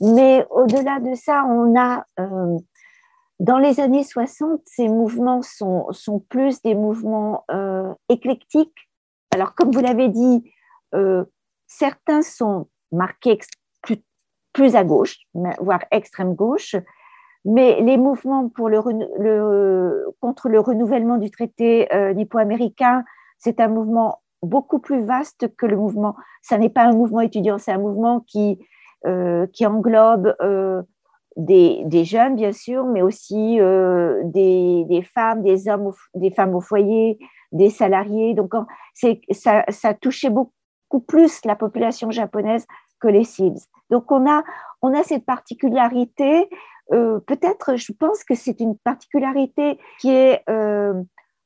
[0.00, 2.06] mais au-delà de ça on a
[3.38, 7.44] dans les années 60, ces mouvements sont, sont plus des mouvements
[8.08, 8.88] éclectiques
[9.34, 10.48] alors, comme vous l'avez dit,
[10.94, 11.24] euh,
[11.66, 13.40] certains sont marqués
[14.52, 15.16] plus, à gauche,
[15.58, 16.76] voire extrême gauche,
[17.44, 23.02] mais les mouvements contre le renouvellement du traité euh, nippo-américain,
[23.36, 26.14] c'est un mouvement beaucoup plus vaste que le mouvement.
[26.40, 28.64] Ça n'est pas un mouvement étudiant, c'est un mouvement qui,
[29.04, 30.36] euh, qui englobe
[31.36, 37.18] des, jeunes, bien sûr, mais aussi des, des, femmes, des hommes, des femmes au foyer,
[37.52, 38.34] des salariés.
[38.34, 38.52] Donc,
[38.94, 40.52] ça, ça touchait beaucoup
[41.06, 42.66] plus la population japonaise
[43.00, 43.60] que les SEALs.
[43.90, 44.42] Donc, on a,
[44.82, 46.48] on a cette particularité.
[46.92, 51.02] Euh, peut-être, je pense que c'est une particularité qui est euh,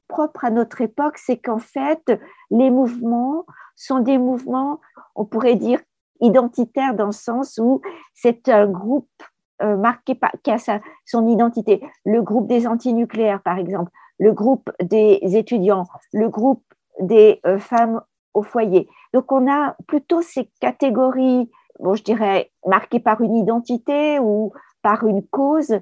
[0.09, 2.13] propre à notre époque, c'est qu'en fait,
[2.51, 3.45] les mouvements
[3.77, 4.81] sont des mouvements,
[5.15, 5.81] on pourrait dire,
[6.21, 7.81] identitaires dans le sens où
[8.15, 9.23] c'est un groupe
[9.63, 10.59] euh, marqué par, qui a
[11.05, 11.83] son identité.
[12.05, 16.63] Le groupe des antinucléaires, par exemple, le groupe des étudiants, le groupe
[17.01, 18.01] des euh, femmes
[18.35, 18.89] au foyer.
[19.13, 21.51] Donc, on a plutôt ces catégories,
[21.81, 24.53] bon, je dirais, marquées par une identité ou
[24.83, 25.79] par une cause,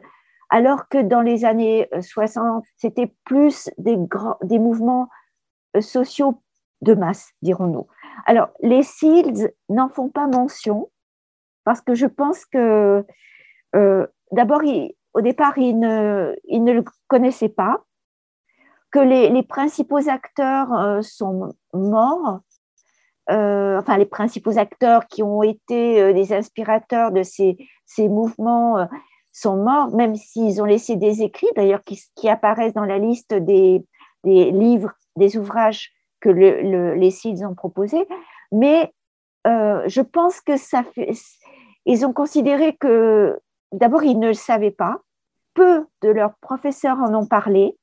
[0.51, 5.09] alors que dans les années 60, euh, c'était plus des, grands, des mouvements
[5.81, 6.41] sociaux
[6.83, 7.87] de masse, dirons-nous.
[8.27, 10.91] Alors, les SEALs n'en font pas mention
[11.65, 13.03] parce que je pense que euh,
[13.73, 14.63] d'abord,
[15.17, 17.83] au départ, ils ne, le connaissaient pas,
[18.91, 22.41] que les, principaux acteurs euh, sont morts,
[23.31, 27.57] euh, enfin les principaux acteurs qui ont été des inspirateurs de ces,
[27.87, 28.09] ces
[29.33, 33.83] sont morts, même s'ils ont laissé des écrits, d'ailleurs, qui, apparaissent dans la liste des,
[34.25, 38.07] livres, des ouvrages que les SIDS ont proposés.
[38.53, 38.93] Mais
[39.45, 41.13] je pense que ça fait.
[41.87, 43.39] Ils ont considéré que
[43.73, 45.01] d'abord, ils ne le savaient pas.
[45.55, 47.77] Peu de leurs professeurs en ont parlé.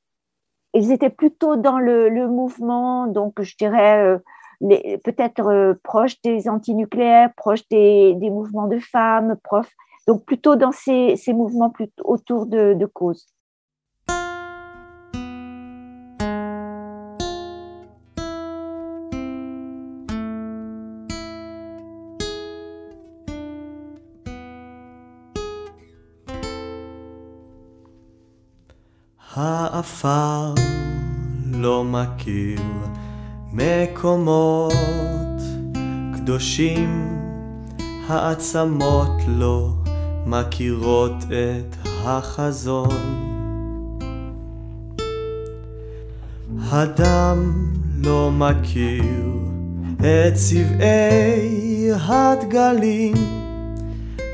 [0.74, 7.32] Ils étaient plutôt dans le, mouvement, donc je dirais euh, peut-être euh, proches des antinucléaires,
[7.36, 9.72] proches des, mouvements de femmes, profs,
[10.06, 11.72] donc plutôt dans ces, mouvements
[12.02, 13.33] autour de causes.
[32.04, 32.60] מכיר
[33.52, 34.72] מקומות
[36.14, 37.18] קדושים,
[38.08, 39.70] העצמות לא
[40.26, 43.24] מכירות את החזון.
[46.70, 47.52] הדם
[48.02, 49.04] לא מכיר
[49.96, 53.14] את צבעי הדגלים,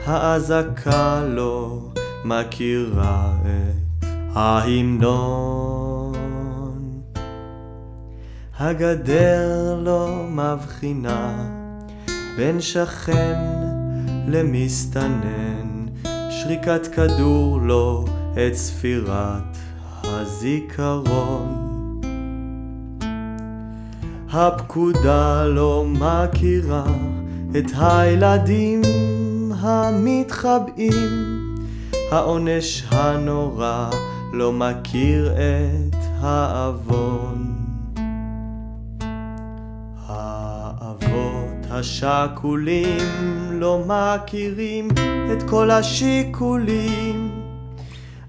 [0.06, 1.78] האזעקה לא
[2.24, 4.04] מכירה את
[4.34, 5.89] ההמנון.
[8.62, 11.46] הגדר לא מבחינה
[12.36, 13.38] בין שכן
[14.28, 15.86] למסתנן,
[16.30, 19.56] שריקת כדור לא את ספירת
[20.04, 21.70] הזיכרון.
[24.32, 26.84] הפקודה לא מכירה
[27.58, 28.82] את הילדים
[29.60, 31.54] המתחבאים,
[32.12, 33.90] העונש הנורא
[34.32, 37.49] לא מכיר את העוון.
[41.80, 42.98] השכולים
[43.52, 44.88] לא מכירים
[45.32, 47.30] את כל השיקולים.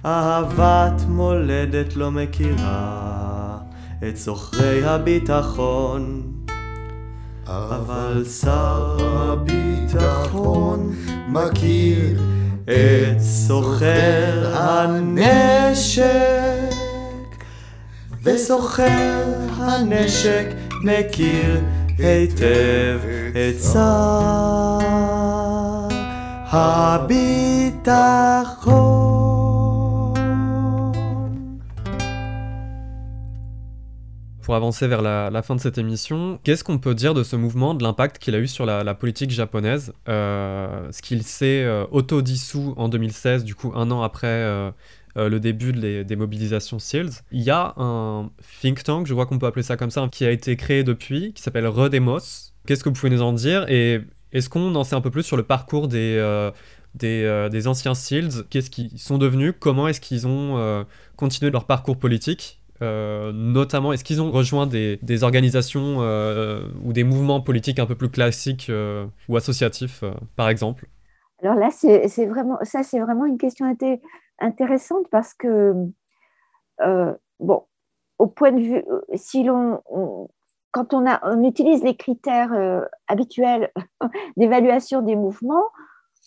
[0.05, 3.57] אהבת מולדת לא מכירה
[4.09, 6.21] את סוחרי הביטחון.
[7.47, 10.95] אבל שר הביטחון
[11.27, 12.21] מכיר
[12.63, 16.05] את סוחר הנשק,
[18.23, 19.23] וסוחר
[19.57, 20.45] הנשק
[20.83, 21.61] מכיר
[21.97, 24.78] היטב את שר
[26.50, 28.06] הביטחון.
[34.46, 37.74] pour avancer vers la, fin de cette émission, qu'est-ce qu'on peut dire de ce mouvement,
[37.74, 42.72] de l'impact qu'il a eu sur la, politique japonaise euh, Ce qu'il s'est euh, autodissous
[42.76, 44.70] en 2016, du coup un an après euh,
[45.16, 47.24] le début des mobilisations SEALS.
[47.32, 48.30] Il y a un
[48.60, 51.32] think tank, je vois qu'on peut appeler ça comme ça, qui a été créé depuis,
[51.32, 52.49] qui s'appelle Redemos.
[52.65, 54.01] Qu'est-ce que vous pouvez nous en dire Et
[54.31, 56.49] est-ce qu'on en sait un peu plus sur le parcours des...
[56.93, 60.85] Des, des, anciens SEALs, qu'est-ce qu'ils sont devenus, comment est-ce qu'ils ont
[61.15, 62.61] continué leur parcours politique?
[62.81, 67.95] Euh, notamment, est-ce qu'ils ont rejoint des, organisations euh, ou des mouvements politiques un peu
[67.95, 70.03] plus classiques euh, ou associatifs,
[70.35, 70.87] par exemple?
[71.43, 73.65] Alors là, c'est vraiment, ça, c'est vraiment une question
[74.39, 75.73] intéressante parce que,
[77.39, 77.63] bon,
[78.17, 78.83] au point de vue,
[79.15, 79.79] si l'on,
[80.71, 82.51] quand on, utilise les critères
[83.07, 83.71] habituels
[84.37, 85.65] d'évaluation des mouvements,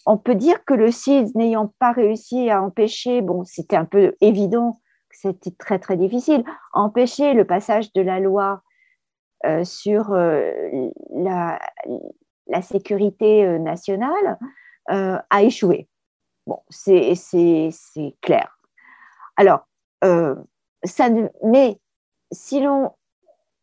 [0.07, 4.15] on peut dire que le CID n'ayant pas réussi à empêcher, bon, c'était un peu
[4.21, 4.79] évident
[5.15, 6.45] c'était très très difficile.
[6.73, 8.63] Empêcher le passage de la loi
[9.47, 10.51] euh, sur euh,
[11.13, 11.59] la,
[12.63, 14.39] sécurité euh, nationale
[14.87, 15.89] a échoué.
[16.47, 17.15] Bon, c'est
[18.21, 18.59] clair.
[19.37, 19.67] Alors,
[20.03, 21.81] mais
[22.31, 22.91] si l'on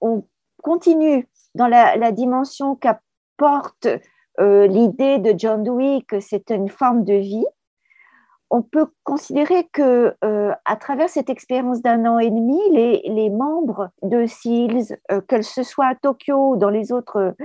[0.01, 0.25] on
[0.61, 3.87] continue dans la, dimension qu'apporte
[4.39, 7.45] l'idée de John Dewey que c'est une forme de vie,
[8.49, 10.15] on peut considérer que
[10.65, 14.97] à travers cette expérience d'un an et demi, les, membres de SEALS,
[15.27, 17.35] que ce soit à Tokyo ou dans les autres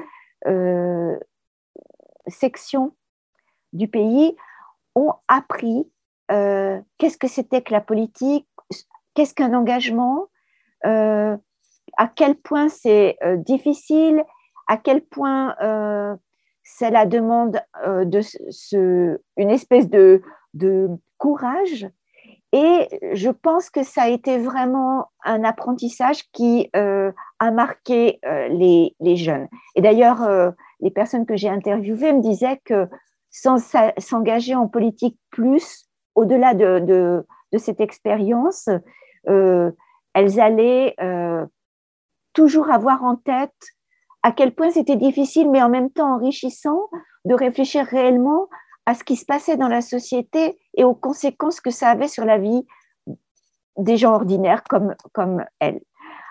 [2.28, 2.92] sections
[3.72, 4.36] du pays,
[4.94, 5.88] ont appris
[6.28, 8.48] qu'est-ce que c'était que la politique,
[9.14, 10.26] qu'est-ce qu'un engagement,
[11.97, 14.24] à quel point c'est difficile,
[14.68, 15.55] à quel point
[16.62, 20.22] c'est la demande de ce, une espèce de
[20.57, 20.88] de
[21.18, 21.88] courage.
[22.53, 28.49] Et je pense que ça a été vraiment un apprentissage qui euh, a marqué euh,
[28.49, 29.49] les, les, jeunes.
[29.74, 32.88] Et d'ailleurs, euh, les personnes que j'ai interviewées me disaient que
[33.30, 33.59] sans
[33.99, 38.70] s'engager en politique plus, au-delà de, de, de, cette expérience,
[39.26, 40.94] elles allaient
[42.37, 43.57] toujours avoir en tête
[44.22, 46.89] à quel point c'était difficile, mais en même temps enrichissant,
[47.24, 48.49] de réfléchir réellement
[48.84, 52.24] à ce qui se passait dans la société et aux conséquences que ça avait sur
[52.24, 52.66] la vie
[53.78, 55.80] des gens ordinaires comme, comme elle.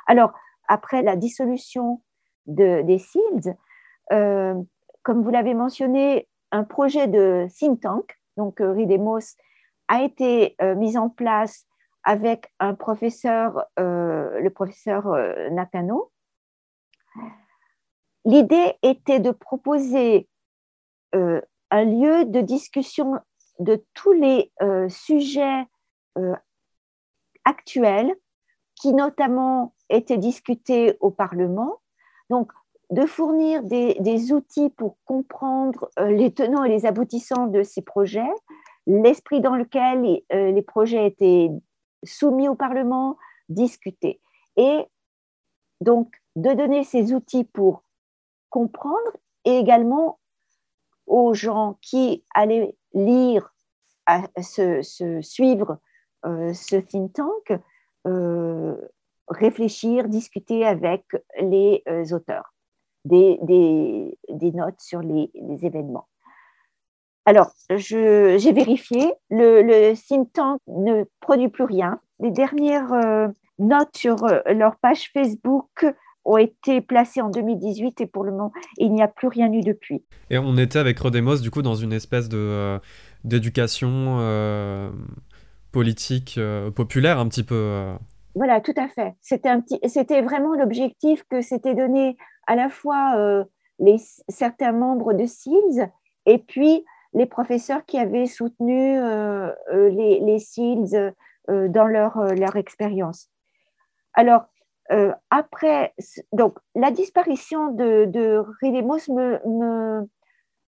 [0.08, 0.32] Alors,
[0.68, 2.01] après la dissolution
[2.45, 3.56] de, des SEALS,
[4.12, 4.53] euh,
[5.01, 9.36] comme vous l'avez mentionné, un projet de think tank, donc euh, Ridemos,
[9.88, 11.66] a été euh, mis en place
[12.06, 15.08] avec un professeur, le professeur
[15.51, 16.12] Nakano.
[18.26, 20.30] L'idée était de proposer
[21.14, 23.20] un lieu de discussion
[23.60, 25.66] de tous les euh, sujets
[26.18, 26.36] euh,
[27.43, 28.14] actuels
[28.76, 31.82] qui notamment étaient discutés au Parlement.
[32.30, 32.51] Donc,
[32.91, 38.30] de fournir des, outils pour comprendre euh, les tenants et les aboutissants de ces projets,
[38.86, 41.49] l'esprit dans lequel les projets étaient
[42.06, 43.18] soumis au Parlement,
[43.49, 44.22] discutés.
[44.58, 44.86] Et
[45.82, 47.84] donc, de donner ces outils pour
[48.49, 50.20] comprendre et également
[51.06, 53.53] aux gens qui allaient lire,
[54.41, 54.82] se,
[55.22, 55.80] suivre
[56.26, 57.60] euh, ce think tank,
[58.08, 58.76] euh,
[59.28, 61.03] réfléchir, discuter avec
[61.39, 62.53] les euh, auteurs,
[63.03, 63.38] des,
[64.53, 65.30] notes sur les
[65.62, 66.08] événements.
[67.26, 71.99] Alors, j'ai vérifié, le, le, think tank ne produit plus rien.
[72.19, 72.93] Les dernières
[73.59, 75.86] notes sur leur page Facebook
[76.26, 79.61] ont été placés en 2018 et pour le moment, il n'y a plus rien eu
[79.61, 80.03] depuis.
[80.32, 82.80] Et on était avec Rodemos, du coup, dans une espèce de, euh,
[83.23, 84.89] d'éducation euh,
[85.71, 87.93] politique euh, populaire, un petit peu.
[88.34, 89.13] Voilà, tout à fait.
[89.21, 92.17] C'était vraiment l'objectif que s'étaient donné
[92.47, 93.45] à la fois
[93.80, 93.97] les,
[94.28, 95.89] certains membres de SEALS
[96.26, 96.84] et puis
[97.16, 98.99] les professeurs qui avaient soutenu
[99.72, 101.13] les, les SEALS
[101.47, 103.30] dans leur, leur expérience.
[104.13, 104.45] Alors,
[104.91, 105.93] euh, après,
[106.32, 110.07] donc, la disparition de, de Ridemos me, me,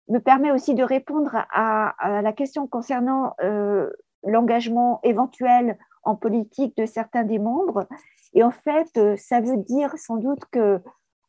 [0.08, 3.90] me, permet aussi de répondre à, la question concernant euh,
[4.22, 7.88] l'engagement éventuel en politique de certains des membres.
[8.34, 10.80] Et en fait, euh, ça veut dire sans doute que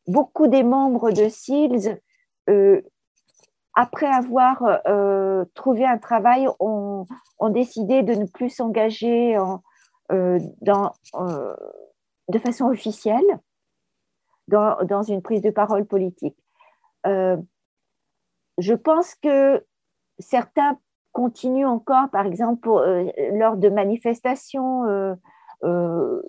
[0.07, 1.99] beaucoup des membres de SEALS,
[3.75, 4.63] après avoir
[5.53, 7.05] trouvé un travail, ont,
[7.39, 9.37] ont, décidé de ne plus s'engager
[10.09, 10.91] dans
[12.27, 13.39] de façon officielle
[14.47, 16.37] dans, une prise de parole politique.
[17.07, 17.37] Euh,
[18.57, 19.65] je pense que
[20.19, 20.77] certains
[21.11, 26.21] continuent encore, par exemple, euh, lors de manifestations, euh,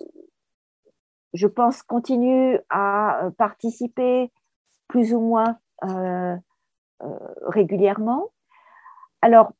[1.33, 4.31] je pense, continuent à participer
[4.87, 5.57] plus ou moins
[7.45, 8.31] régulièrement.
[9.21, 9.51] Alors,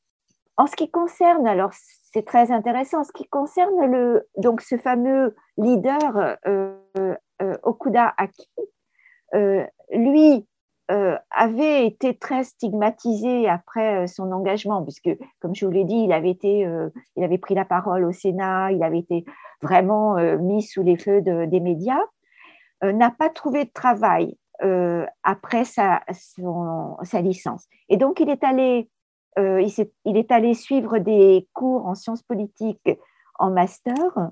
[0.58, 4.78] en ce qui concerne, alors c'est très intéressant, en ce qui concerne le, donc ce
[4.78, 8.50] fameux leader euh, euh, Okuda Aki,
[9.36, 10.46] euh, lui
[11.32, 15.10] avait été très stigmatisé après son engagement, puisque,
[15.42, 16.66] comme je vous l'ai dit, il avait, été,
[17.18, 19.26] il avait pris la parole au Sénat, il avait été
[19.62, 22.00] vraiment mis sous les feux des médias,
[22.82, 24.38] n'a pas trouvé de travail
[25.24, 27.66] après sa, sa licence.
[27.90, 28.90] Et donc, il est allé
[29.38, 29.62] euh,
[30.06, 32.90] il, est, allé suivre des cours en sciences politiques
[33.38, 34.32] en master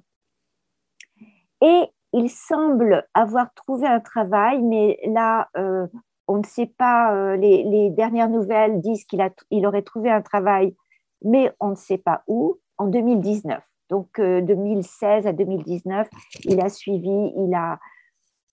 [1.62, 5.86] et il semble avoir trouvé un travail, mais là, euh,
[6.28, 10.76] on ne sait pas, euh, les, dernières nouvelles disent qu'il il aurait trouvé un travail,
[11.24, 13.62] mais on ne sait pas où, en 2019.
[13.90, 16.10] Donc, 2016 à 2019,
[16.46, 17.80] il a suivi, il a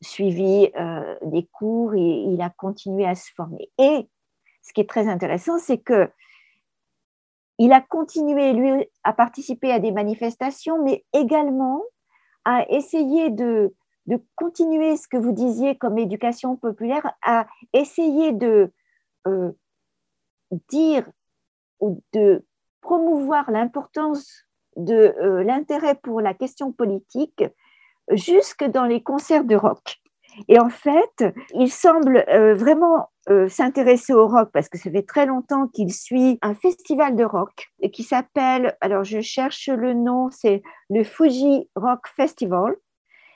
[0.03, 0.71] suivi
[1.23, 3.71] des cours et il a continué à se former.
[3.79, 4.09] Et
[4.63, 6.11] ce qui est très intéressant, c'est que
[7.59, 11.83] il a continué, lui, à participer à des manifestations, mais également
[12.45, 13.75] à essayer de,
[14.35, 18.73] continuer ce que vous disiez comme éducation populaire, à essayer de
[19.29, 19.53] euh,
[20.69, 21.09] dire
[21.79, 22.45] ou de
[22.81, 24.45] promouvoir l'importance
[24.77, 27.45] de l'intérêt pour la question politique
[28.13, 29.99] jusque dans les concerts de rock.
[30.49, 33.11] Et en fait, il semble vraiment
[33.49, 37.69] s'intéresser au rock parce que ça fait très longtemps qu'il suit un festival de rock
[37.93, 42.75] qui s'appelle, alors je cherche le nom, c'est le Fuji Rock Festival.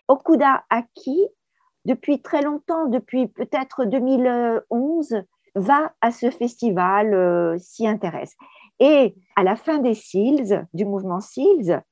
[0.09, 1.29] Okuda Aki,
[1.85, 5.23] depuis très longtemps, depuis peut-être 2011,
[5.55, 8.35] va à ce festival, s'y intéresse.
[8.81, 11.83] Et à la fin des SEALs, du mouvement SEALs,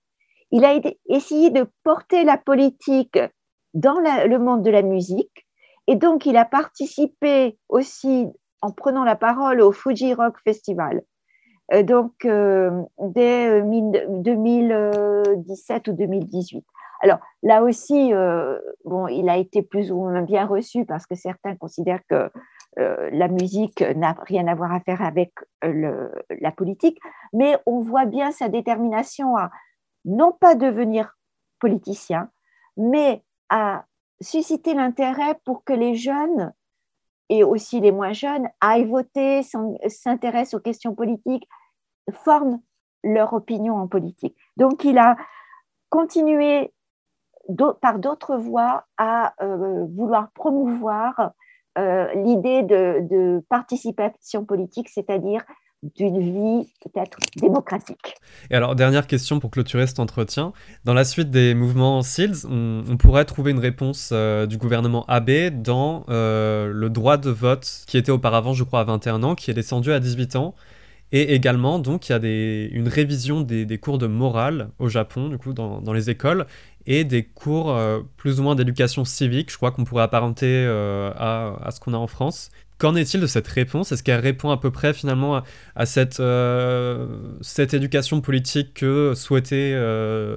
[0.55, 3.19] il a essayé de porter la politique
[3.75, 5.49] dans le monde de la musique.
[5.89, 8.29] Et donc, il a participé aussi
[8.63, 11.03] en prenant la parole au Fuji Rock Festival.
[11.73, 16.65] Euh, donc, euh, dès 2017 ou 2018.
[17.03, 21.17] Alors, là aussi, euh, bon, il a été plus ou moins bien reçu parce que
[21.17, 22.31] certains considèrent que
[22.77, 25.31] la musique n'a rien à voir à faire avec
[25.61, 26.99] la politique,
[27.33, 29.53] mais on voit bien sa détermination à
[30.05, 31.17] non pas devenir
[31.59, 32.31] politicien,
[32.77, 33.85] mais à
[34.21, 36.53] susciter l'intérêt pour que les jeunes
[37.29, 41.49] et aussi les moins jeunes aillent voter, s'intéressent aux questions politiques,
[42.13, 42.61] forment
[43.03, 44.37] leur opinion en politique.
[44.57, 45.17] Donc il a
[45.89, 46.73] continué
[47.81, 51.33] par d'autres voies à euh, vouloir promouvoir
[51.77, 55.45] euh, l'idée de, participation politique, c'est-à-dire
[55.97, 58.15] d'une vie peut-être démocratique.
[58.51, 60.53] Et alors, dernière question pour clôturer cet entretien.
[60.85, 65.63] Dans la suite des mouvements SEALS, on, pourrait trouver une réponse euh, du gouvernement Abe
[65.63, 69.51] dans euh, le droit de vote qui était auparavant, je crois, à 21 ans, qui
[69.51, 70.55] est descendu à 18 ans.
[71.13, 72.19] Et également, donc, il y a
[72.77, 76.47] une révision des, cours de morale au Japon, du coup, dans, les écoles,
[76.87, 81.69] et des cours euh, plus ou moins d'éducation civique, je crois qu'on pourrait apparenter à,
[81.71, 82.51] ce qu'on a en France.
[82.79, 83.93] Qu'en est-il de cette réponse?
[83.93, 85.43] Est-ce qu'elle répond à peu près finalement
[85.77, 87.07] à, cette, euh,
[87.41, 90.37] cette éducation politique que souhaitait euh,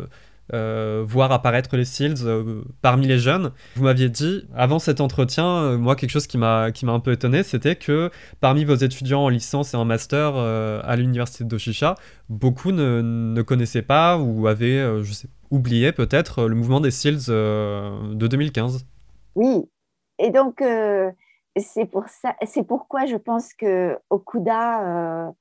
[0.53, 2.17] euh, voir apparaître les SEALs
[2.83, 3.51] parmi les jeunes?
[3.75, 7.75] Vous m'aviez dit, avant cet entretien, moi quelque chose qui m'a un peu étonné, c'était
[7.75, 11.95] que parmi vos étudiants en licence et en master à l'université d'Oshisha,
[12.29, 17.25] beaucoup ne, ne, connaissaient pas ou avaient, je sais, oublié peut-être le mouvement des SEALs
[17.25, 18.85] de 2015.
[19.33, 19.63] Oui,
[20.19, 20.61] et donc
[21.59, 25.31] c'est pour ça, c'est pourquoi je pense que Okuda euh,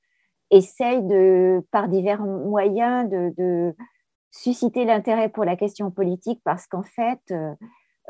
[0.51, 3.75] essaye de, par divers moyens, de,
[4.29, 7.55] susciter l'intérêt pour la question politique parce qu'en fait, euh,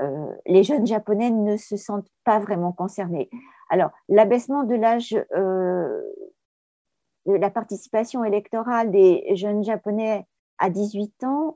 [0.02, 3.30] euh, les jeunes japonais ne se sentent pas vraiment concernés.
[3.70, 10.26] Alors, l'abaissement de l'âge de la participation électorale des jeunes japonais
[10.58, 11.56] à 18 ans,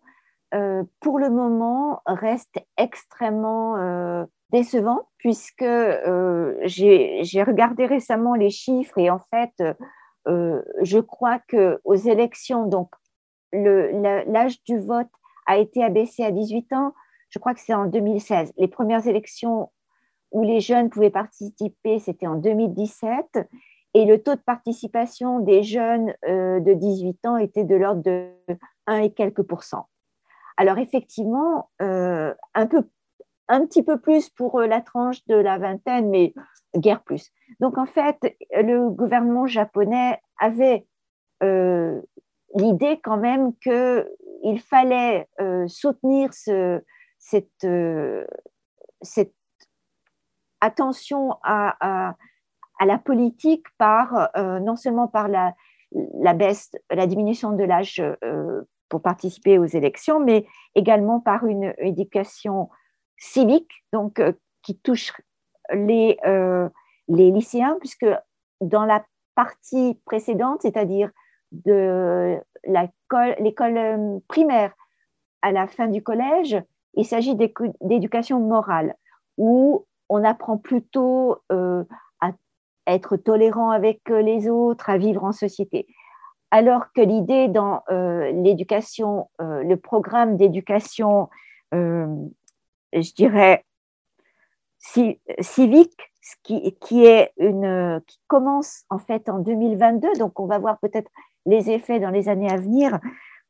[0.99, 9.19] pour le moment, reste extrêmement décevant puisque euh, j'ai regardé récemment les chiffres et en
[9.19, 9.63] fait,
[10.27, 12.89] euh, je crois que aux élections, donc
[13.53, 15.09] l'âge du vote
[15.45, 16.93] a été abaissé à 18 ans.
[17.29, 18.53] Je crois que c'est en 2016.
[18.57, 19.71] Les premières élections
[20.31, 23.47] où les jeunes pouvaient participer, c'était en 2017.
[23.93, 28.29] Et le taux de participation des jeunes euh, de 18 ans était de l'ordre de
[28.87, 29.87] 1 et quelques pourcents.
[30.57, 32.83] Alors effectivement, un peu
[33.47, 36.33] un petit peu plus pour euh, la tranche de la vingtaine, mais
[36.75, 37.31] guère plus.
[37.59, 38.17] Donc en fait,
[38.51, 40.85] le gouvernement japonais avait
[41.43, 42.01] euh,
[42.55, 47.67] l'idée quand même qu'il fallait euh, soutenir cette,
[50.61, 52.15] attention à,
[52.83, 55.53] la politique par non seulement par la
[56.33, 58.01] baisse, la diminution de l'âge
[58.89, 62.69] pour participer aux élections, mais également par une éducation
[63.21, 65.13] civique, donc euh, qui touche
[65.71, 66.67] les, euh,
[67.07, 68.07] les lycéens, puisque
[68.59, 69.05] dans la
[69.35, 71.09] partie précédente, c'est-à-dire
[71.51, 74.73] de l'école euh, primaire
[75.41, 76.61] à la fin du collège,
[76.95, 78.95] il s'agit d'éducation morale,
[79.37, 82.31] où on apprend plutôt à
[82.85, 85.87] être tolérant avec les autres, à vivre en société.
[86.51, 91.29] Alors que l'idée dans l'éducation, le programme d'éducation
[92.93, 93.65] je dirais,
[94.79, 95.97] civique,
[96.43, 101.09] qui, qui, est une, commence en fait en 2022, donc on va voir peut-être
[101.45, 102.99] les effets dans les années à venir.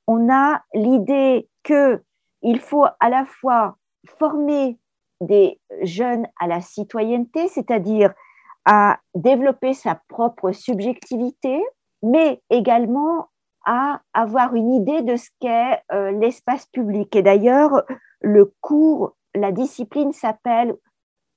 [0.07, 3.77] On a l'idée qu'il faut à la fois
[4.19, 4.79] former
[5.21, 8.13] des jeunes à la citoyenneté, c'est-à-dire
[8.65, 11.61] à développer sa propre subjectivité,
[12.03, 13.27] mais également
[13.65, 17.15] à avoir une idée de ce qu'est euh, l'espace public.
[17.15, 17.83] Et d'ailleurs,
[18.21, 20.75] le cours la discipline s'appelle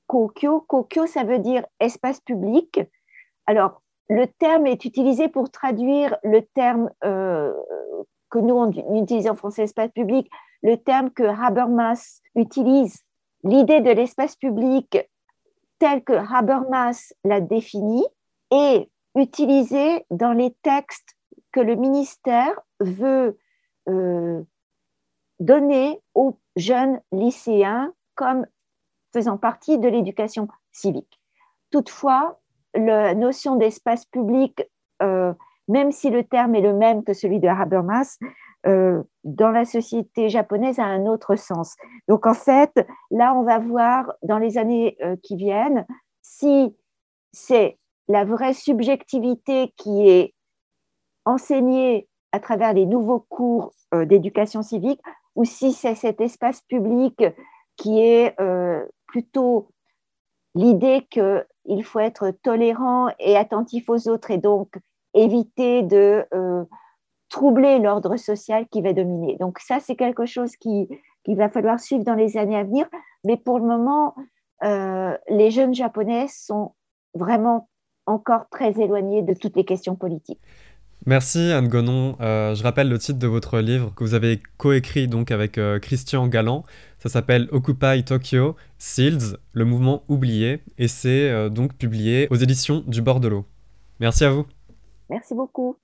[0.07, 0.61] Kokyo.
[0.63, 2.81] Kokyo, ça veut dire espace public.
[3.47, 7.53] Alors, le terme est utilisé pour traduire le terme euh,
[8.31, 8.71] que nous on
[9.01, 10.31] utilise en français espace public,
[10.63, 13.03] le terme que Habermas utilise,
[13.45, 14.99] l'idée de l'espace public
[15.79, 18.05] tel que Habermas l'a défini
[18.51, 21.17] est utilisée dans les textes
[21.53, 23.39] que le ministère veut
[23.89, 24.43] euh,
[25.41, 28.47] donner aux jeunes lycéens comme
[29.13, 31.21] faisant partie de l'éducation civique.
[31.71, 32.41] Toutefois,
[32.75, 34.63] la notion d'espace public,
[35.03, 35.33] euh,
[35.69, 38.19] même si le terme est le même que celui de Habermas,
[38.67, 41.77] euh, dans la société japonaise a un autre sens.
[42.09, 42.73] Donc en fait,
[43.11, 45.87] là, on va voir dans les années euh, qui viennent
[46.23, 46.75] si
[47.33, 47.79] c'est
[48.09, 50.35] la vraie subjectivité qui est
[51.25, 55.01] enseignée à travers les nouveaux cours d'éducation civique
[55.35, 57.25] ou si c'est cet espace public
[57.77, 58.37] qui est
[59.07, 59.69] plutôt
[60.55, 64.77] l'idée qu'il faut être tolérant et attentif aux autres et donc
[65.15, 66.65] éviter de euh,
[67.29, 69.37] troubler l'ordre social qui va dominer.
[69.39, 70.89] Donc ça, c'est quelque chose qui,
[71.27, 72.87] va falloir suivre dans les années à venir.
[73.25, 74.15] Mais pour le moment,
[74.63, 76.75] euh, les jeunes japonais sont
[77.15, 77.69] vraiment
[78.07, 80.41] encore très éloignés de toutes les questions politiques.
[81.07, 82.17] Merci Anne Gonon.
[82.21, 86.29] Euh, je rappelle le titre de votre livre que vous avez coécrit donc avec Christian
[86.29, 86.65] Galland.
[87.05, 92.83] Ça s'appelle Occupy Tokyo, SEALS, le mouvement oublié, et c'est euh, donc publié aux éditions
[92.87, 93.45] du bord de l'eau.
[94.01, 94.47] Merci à vous.
[95.11, 95.77] Merci beaucoup.